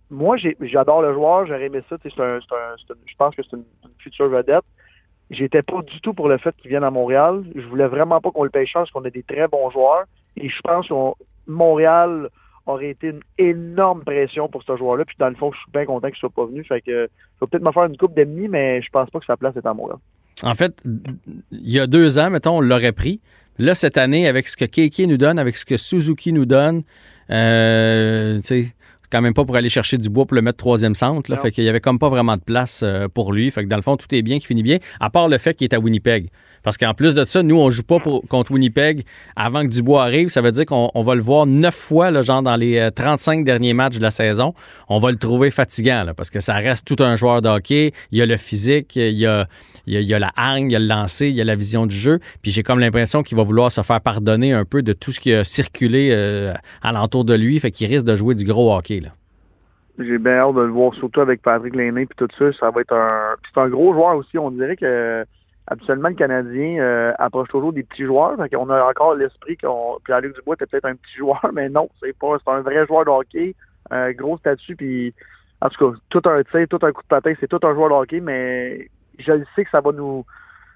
moi, 0.09 0.37
j'ai- 0.37 0.57
j'adore 0.61 1.03
le 1.03 1.13
joueur, 1.13 1.45
j'aurais 1.45 1.65
aimé 1.65 1.81
ça. 1.89 1.97
tu 1.99 2.09
sais, 2.09 2.15
c'est 2.17 2.23
un- 2.23 2.39
c'est 2.41 2.55
un- 2.55 2.95
une- 2.95 3.01
je 3.05 3.15
pense 3.17 3.35
que 3.35 3.43
c'est 3.43 3.55
une, 3.55 3.65
une 3.83 3.91
future 3.99 4.29
vedette. 4.29 4.63
J'étais 5.29 5.61
pas 5.61 5.81
du 5.83 6.01
tout 6.01 6.13
pour 6.15 6.27
le 6.27 6.37
fait 6.39 6.55
qu'il 6.55 6.69
vienne 6.69 6.83
à 6.85 6.89
Montréal. 6.89 7.43
Je 7.53 7.67
voulais 7.67 7.85
vraiment 7.87 8.19
pas 8.19 8.31
qu'on 8.31 8.43
le 8.43 8.49
paye 8.49 8.65
cher 8.65 8.81
parce 8.81 8.91
qu'on 8.91 9.03
a 9.05 9.09
des 9.11 9.23
très 9.23 9.47
bons 9.47 9.69
joueurs. 9.69 10.05
Et 10.37 10.49
je 10.49 10.61
pense 10.61 10.87
que 10.87 10.93
Montréal 11.47 12.29
aurait 12.65 12.89
été 12.89 13.09
une 13.09 13.21
énorme 13.37 14.03
pression 14.03 14.49
pour 14.49 14.63
ce 14.63 14.75
joueur-là. 14.75 15.05
Puis 15.05 15.15
dans 15.19 15.29
le 15.29 15.35
fond, 15.35 15.51
je 15.51 15.57
suis 15.57 15.71
bien 15.71 15.85
content 15.85 16.07
qu'il 16.09 16.17
soit 16.17 16.29
pas 16.29 16.45
venu. 16.45 16.63
Fait 16.63 16.81
que 16.81 17.09
peut-être 17.39 17.63
me 17.63 17.71
faire 17.71 17.85
une 17.85 17.97
coupe 17.97 18.13
d'ennemis, 18.13 18.47
mais 18.47 18.81
je 18.81 18.89
pense 18.89 19.09
pas 19.09 19.19
que 19.19 19.25
sa 19.25 19.37
place 19.37 19.55
est 19.55 19.65
à 19.65 19.73
Montréal. 19.73 19.99
En 20.43 20.53
fait, 20.53 20.83
il 21.51 21.69
y 21.71 21.79
a 21.79 21.87
deux 21.87 22.19
ans, 22.19 22.29
mettons, 22.29 22.57
on 22.57 22.61
l'aurait 22.61 22.91
pris. 22.91 23.21
Là, 23.57 23.73
cette 23.73 23.97
année, 23.97 24.27
avec 24.27 24.47
ce 24.47 24.55
que 24.55 24.65
Keiki 24.65 25.07
nous 25.07 25.17
donne, 25.17 25.39
avec 25.39 25.57
ce 25.57 25.65
que 25.65 25.77
Suzuki 25.77 26.31
nous 26.31 26.45
donne, 26.45 26.83
euh, 27.31 28.39
quand 29.09 29.21
même 29.21 29.33
pas 29.33 29.45
pour 29.45 29.55
aller 29.55 29.69
chercher 29.69 29.97
du 29.97 30.09
bois 30.09 30.25
pour 30.25 30.35
le 30.35 30.41
mettre 30.41 30.57
troisième 30.57 30.95
centre. 30.95 31.31
Là, 31.31 31.37
fait 31.37 31.51
qu'il 31.51 31.63
y 31.63 31.69
avait 31.69 31.79
comme 31.79 31.99
pas 31.99 32.09
vraiment 32.09 32.35
de 32.35 32.41
place 32.41 32.81
euh, 32.83 33.07
pour 33.07 33.31
lui. 33.33 33.49
Fait 33.51 33.63
que 33.63 33.67
dans 33.69 33.75
le 33.77 33.81
fond, 33.81 33.95
tout 33.97 34.13
est 34.13 34.21
bien, 34.21 34.39
qui 34.39 34.47
finit 34.47 34.63
bien, 34.63 34.77
à 34.99 35.09
part 35.09 35.29
le 35.29 35.37
fait 35.37 35.53
qu'il 35.53 35.65
est 35.65 35.73
à 35.73 35.79
Winnipeg. 35.79 36.29
Parce 36.63 36.75
qu'en 36.77 36.93
plus 36.93 37.13
de 37.13 37.23
ça, 37.23 37.43
nous, 37.43 37.55
on 37.57 37.69
joue 37.69 37.83
pas 37.83 37.99
pour- 37.99 38.27
contre 38.27 38.51
Winnipeg 38.51 39.05
avant 39.37 39.61
que 39.63 39.69
Dubois 39.69 40.03
arrive. 40.03 40.27
Ça 40.27 40.41
veut 40.41 40.51
dire 40.51 40.65
qu'on 40.65 40.91
on 40.93 41.01
va 41.03 41.15
le 41.15 41.21
voir 41.21 41.45
neuf 41.45 41.75
fois, 41.75 42.11
là, 42.11 42.21
genre 42.21 42.41
dans 42.41 42.57
les 42.57 42.77
euh, 42.79 42.89
35 42.91 43.45
derniers 43.45 43.73
matchs 43.73 43.95
de 43.97 44.01
la 44.01 44.11
saison. 44.11 44.53
On 44.89 44.99
va 44.99 45.11
le 45.11 45.17
trouver 45.17 45.51
fatigant, 45.51 46.03
là, 46.03 46.13
parce 46.13 46.29
que 46.29 46.41
ça 46.41 46.55
reste 46.55 46.85
tout 46.85 47.01
un 47.01 47.15
joueur 47.15 47.41
de 47.41 47.47
hockey. 47.47 47.93
Il 48.11 48.17
y 48.17 48.21
a 48.21 48.25
le 48.25 48.35
physique, 48.35 48.97
il 48.97 49.11
y 49.17 49.25
a, 49.25 49.47
il 49.87 50.01
y 50.01 50.13
a, 50.13 50.19
la 50.19 50.31
hargne, 50.35 50.69
il 50.69 50.73
y 50.73 50.75
a 50.75 50.79
le 50.79 50.87
lancer, 50.87 51.29
il 51.29 51.35
y 51.35 51.41
a 51.41 51.45
la 51.45 51.55
vision 51.55 51.85
du 51.85 51.95
jeu. 51.95 52.19
Puis 52.41 52.51
j'ai 52.51 52.61
comme 52.61 52.79
l'impression 52.79 53.23
qu'il 53.23 53.37
va 53.37 53.43
vouloir 53.43 53.71
se 53.71 53.81
faire 53.81 54.01
pardonner 54.01 54.53
un 54.53 54.65
peu 54.65 54.81
de 54.81 54.93
tout 54.93 55.11
ce 55.11 55.19
qui 55.19 55.33
a 55.33 55.43
circulé 55.43 56.09
euh, 56.11 56.53
alentour 56.81 57.23
de 57.23 57.33
lui. 57.33 57.59
Fait 57.59 57.71
qu'il 57.71 57.87
risque 57.87 58.05
de 58.05 58.15
jouer 58.15 58.35
du 58.35 58.45
gros 58.45 58.75
hockey, 58.75 58.99
là. 58.99 59.09
J'ai 59.99 60.19
bien 60.19 60.33
hâte 60.33 60.53
de 60.53 60.61
le 60.61 60.67
voir, 60.67 60.93
surtout 60.93 61.21
avec 61.21 61.41
Patrick 61.41 61.75
Lainé 61.75 62.05
puis 62.05 62.15
tout 62.15 62.27
ça. 62.37 62.53
Ça 62.59 62.69
va 62.69 62.81
être 62.81 62.93
un. 62.93 63.35
puis 63.41 63.51
C'est 63.53 63.59
un 63.59 63.69
gros 63.69 63.93
joueur 63.93 64.15
aussi. 64.15 64.37
On 64.37 64.51
dirait 64.51 64.75
que 64.75 65.25
habituellement 65.65 66.09
le 66.09 66.15
Canadien 66.15 66.79
euh, 66.79 67.13
approche 67.17 67.49
toujours 67.49 67.73
des 67.73 67.81
petits 67.81 68.05
joueurs. 68.05 68.35
Fait 68.37 68.55
qu'on 68.55 68.69
a 68.69 68.83
encore 68.83 69.15
l'esprit 69.15 69.57
qu'on. 69.57 69.97
Pierre-Luc 70.05 70.35
Dubois 70.35 70.53
était 70.55 70.67
peut-être 70.67 70.85
un 70.85 70.95
petit 70.95 71.17
joueur, 71.17 71.43
mais 71.53 71.69
non, 71.69 71.89
c'est 71.99 72.15
pas. 72.15 72.37
C'est 72.43 72.51
un 72.51 72.61
vrai 72.61 72.85
joueur 72.85 73.05
de 73.05 73.09
hockey, 73.09 73.55
un 73.89 74.11
gros 74.11 74.37
statut, 74.37 74.75
puis 74.75 75.13
en 75.61 75.69
tout 75.69 75.91
cas, 75.91 75.97
tout 76.09 76.29
un 76.29 76.43
tir, 76.43 76.67
tout 76.69 76.79
un 76.83 76.91
coup 76.91 77.01
de 77.01 77.07
patin, 77.07 77.33
c'est 77.39 77.47
tout 77.47 77.59
un 77.63 77.73
joueur 77.73 77.89
de 77.89 77.95
hockey, 77.95 78.19
mais 78.19 78.89
je 79.19 79.31
le 79.31 79.45
sais 79.55 79.63
que 79.63 79.69
ça 79.71 79.81
va 79.81 79.91
nous. 79.91 80.25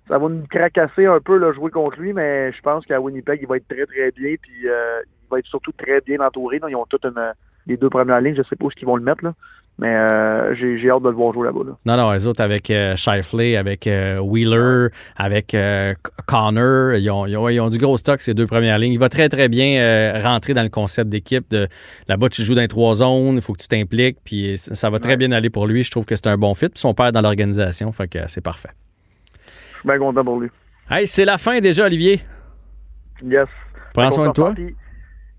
Ça 0.07 0.17
va 0.17 0.27
nous 0.27 0.45
cracasser 0.47 1.05
un 1.05 1.19
peu 1.19 1.37
là, 1.37 1.53
jouer 1.53 1.69
contre 1.69 1.99
lui, 1.99 2.11
mais 2.11 2.51
je 2.51 2.61
pense 2.61 2.85
qu'à 2.85 2.99
Winnipeg, 2.99 3.39
il 3.41 3.47
va 3.47 3.57
être 3.57 3.67
très 3.67 3.85
très 3.85 4.11
bien, 4.11 4.35
puis 4.41 4.67
euh, 4.67 5.01
il 5.05 5.29
va 5.29 5.39
être 5.39 5.45
surtout 5.45 5.71
très 5.71 6.01
bien 6.01 6.19
entouré. 6.19 6.59
Ils 6.67 6.75
ont 6.75 6.87
toutes 6.87 7.05
une, 7.05 7.33
les 7.67 7.77
deux 7.77 7.89
premières 7.89 8.21
lignes, 8.21 8.35
je 8.35 8.43
sais 8.43 8.55
pas 8.55 8.65
où 8.65 8.69
ils 8.75 8.85
vont 8.85 8.95
le 8.95 9.03
mettre 9.03 9.23
là. 9.23 9.33
Mais 9.79 9.95
euh, 9.95 10.53
j'ai 10.53 10.91
hâte 10.91 11.01
de 11.01 11.09
le 11.09 11.15
voir 11.15 11.33
jouer 11.33 11.45
là-bas. 11.47 11.61
là. 11.65 11.71
Non, 11.85 11.97
non, 11.97 12.11
les 12.11 12.27
autres 12.27 12.41
avec 12.41 12.69
euh, 12.69 12.95
Shifley, 12.95 13.55
avec 13.55 13.87
euh, 13.87 14.19
Wheeler, 14.19 14.89
avec 15.15 15.55
euh, 15.55 15.93
Connor, 16.27 16.93
ils 16.95 17.09
ont, 17.09 17.25
ils 17.25 17.35
ont- 17.37 17.49
ils 17.49 17.59
ont 17.59 17.69
du 17.69 17.79
gros 17.79 17.97
stock, 17.97 18.21
ces 18.21 18.33
deux 18.35 18.45
premières 18.45 18.77
lignes. 18.77 18.93
Il 18.93 18.99
va 18.99 19.09
très, 19.09 19.27
très 19.29 19.47
bien 19.47 20.21
rentrer 20.21 20.53
dans 20.53 20.61
le 20.61 20.69
concept 20.69 21.09
d'équipe. 21.09 21.55
Là-bas, 22.07 22.29
tu 22.29 22.43
joues 22.43 22.53
dans 22.53 22.61
les 22.61 22.67
trois 22.67 22.95
zones, 22.95 23.35
il 23.35 23.41
faut 23.41 23.53
que 23.53 23.61
tu 23.61 23.69
t'impliques, 23.69 24.17
puis 24.23 24.55
ça 24.57 24.89
va 24.91 24.99
très 24.99 25.11
Ouais. 25.11 25.17
bien 25.17 25.31
aller 25.31 25.49
pour 25.49 25.65
lui. 25.65 25.81
Je 25.83 25.89
trouve 25.89 26.05
que 26.05 26.15
c'est 26.15 26.27
un 26.27 26.37
bon 26.37 26.53
fit. 26.53 26.69
Puis 26.69 26.79
son 26.79 26.93
père 26.93 27.11
dans 27.11 27.21
l'organisation, 27.21 27.91
fait 27.91 28.07
que 28.09 28.19
c'est 28.27 28.41
parfait. 28.41 28.69
Je 29.73 29.79
suis 29.79 29.87
bien 29.87 29.97
content 29.97 30.23
pour 30.23 30.39
lui. 30.39 30.49
Hey, 30.91 31.07
c'est 31.07 31.25
la 31.25 31.37
fin 31.39 31.59
déjà, 31.59 31.85
Olivier. 31.85 32.19
Yes. 33.23 33.47
Prends 33.93 34.11
soin 34.11 34.27
de 34.27 34.33
toi. 34.33 34.53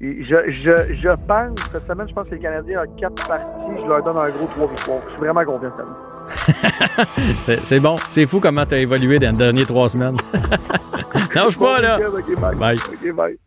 Je, 0.03 0.51
je, 0.51 0.95
je 0.97 1.09
pense, 1.29 1.59
cette 1.71 1.87
semaine, 1.87 2.09
je 2.09 2.13
pense 2.13 2.29
que 2.29 2.35
les 2.35 2.41
Canadiens 2.41 2.83
ont 2.83 2.97
quatre 2.99 3.25
parties. 3.29 3.81
Je 3.81 3.87
leur 3.87 4.03
donne 4.03 4.17
un 4.17 4.31
gros 4.31 4.47
trois 4.49 4.67
victoires. 4.67 4.99
Je 5.07 5.11
suis 5.13 5.21
vraiment 5.21 5.45
confiant 5.45 5.71
cette 5.77 7.47
semaine. 7.47 7.61
C'est, 7.63 7.81
bon. 7.81 7.95
C'est 8.09 8.27
fou 8.27 8.41
comment 8.41 8.67
tu 8.67 8.75
as 8.75 8.79
évolué 8.79 9.21
dans 9.21 9.31
les 9.31 9.37
dernières 9.37 9.67
trois 9.67 9.89
semaines. 9.89 10.17
Lâche 11.35 11.57
pas, 11.57 11.81
là. 11.81 12.01
Bye. 12.59 12.77
Bye. 13.15 13.39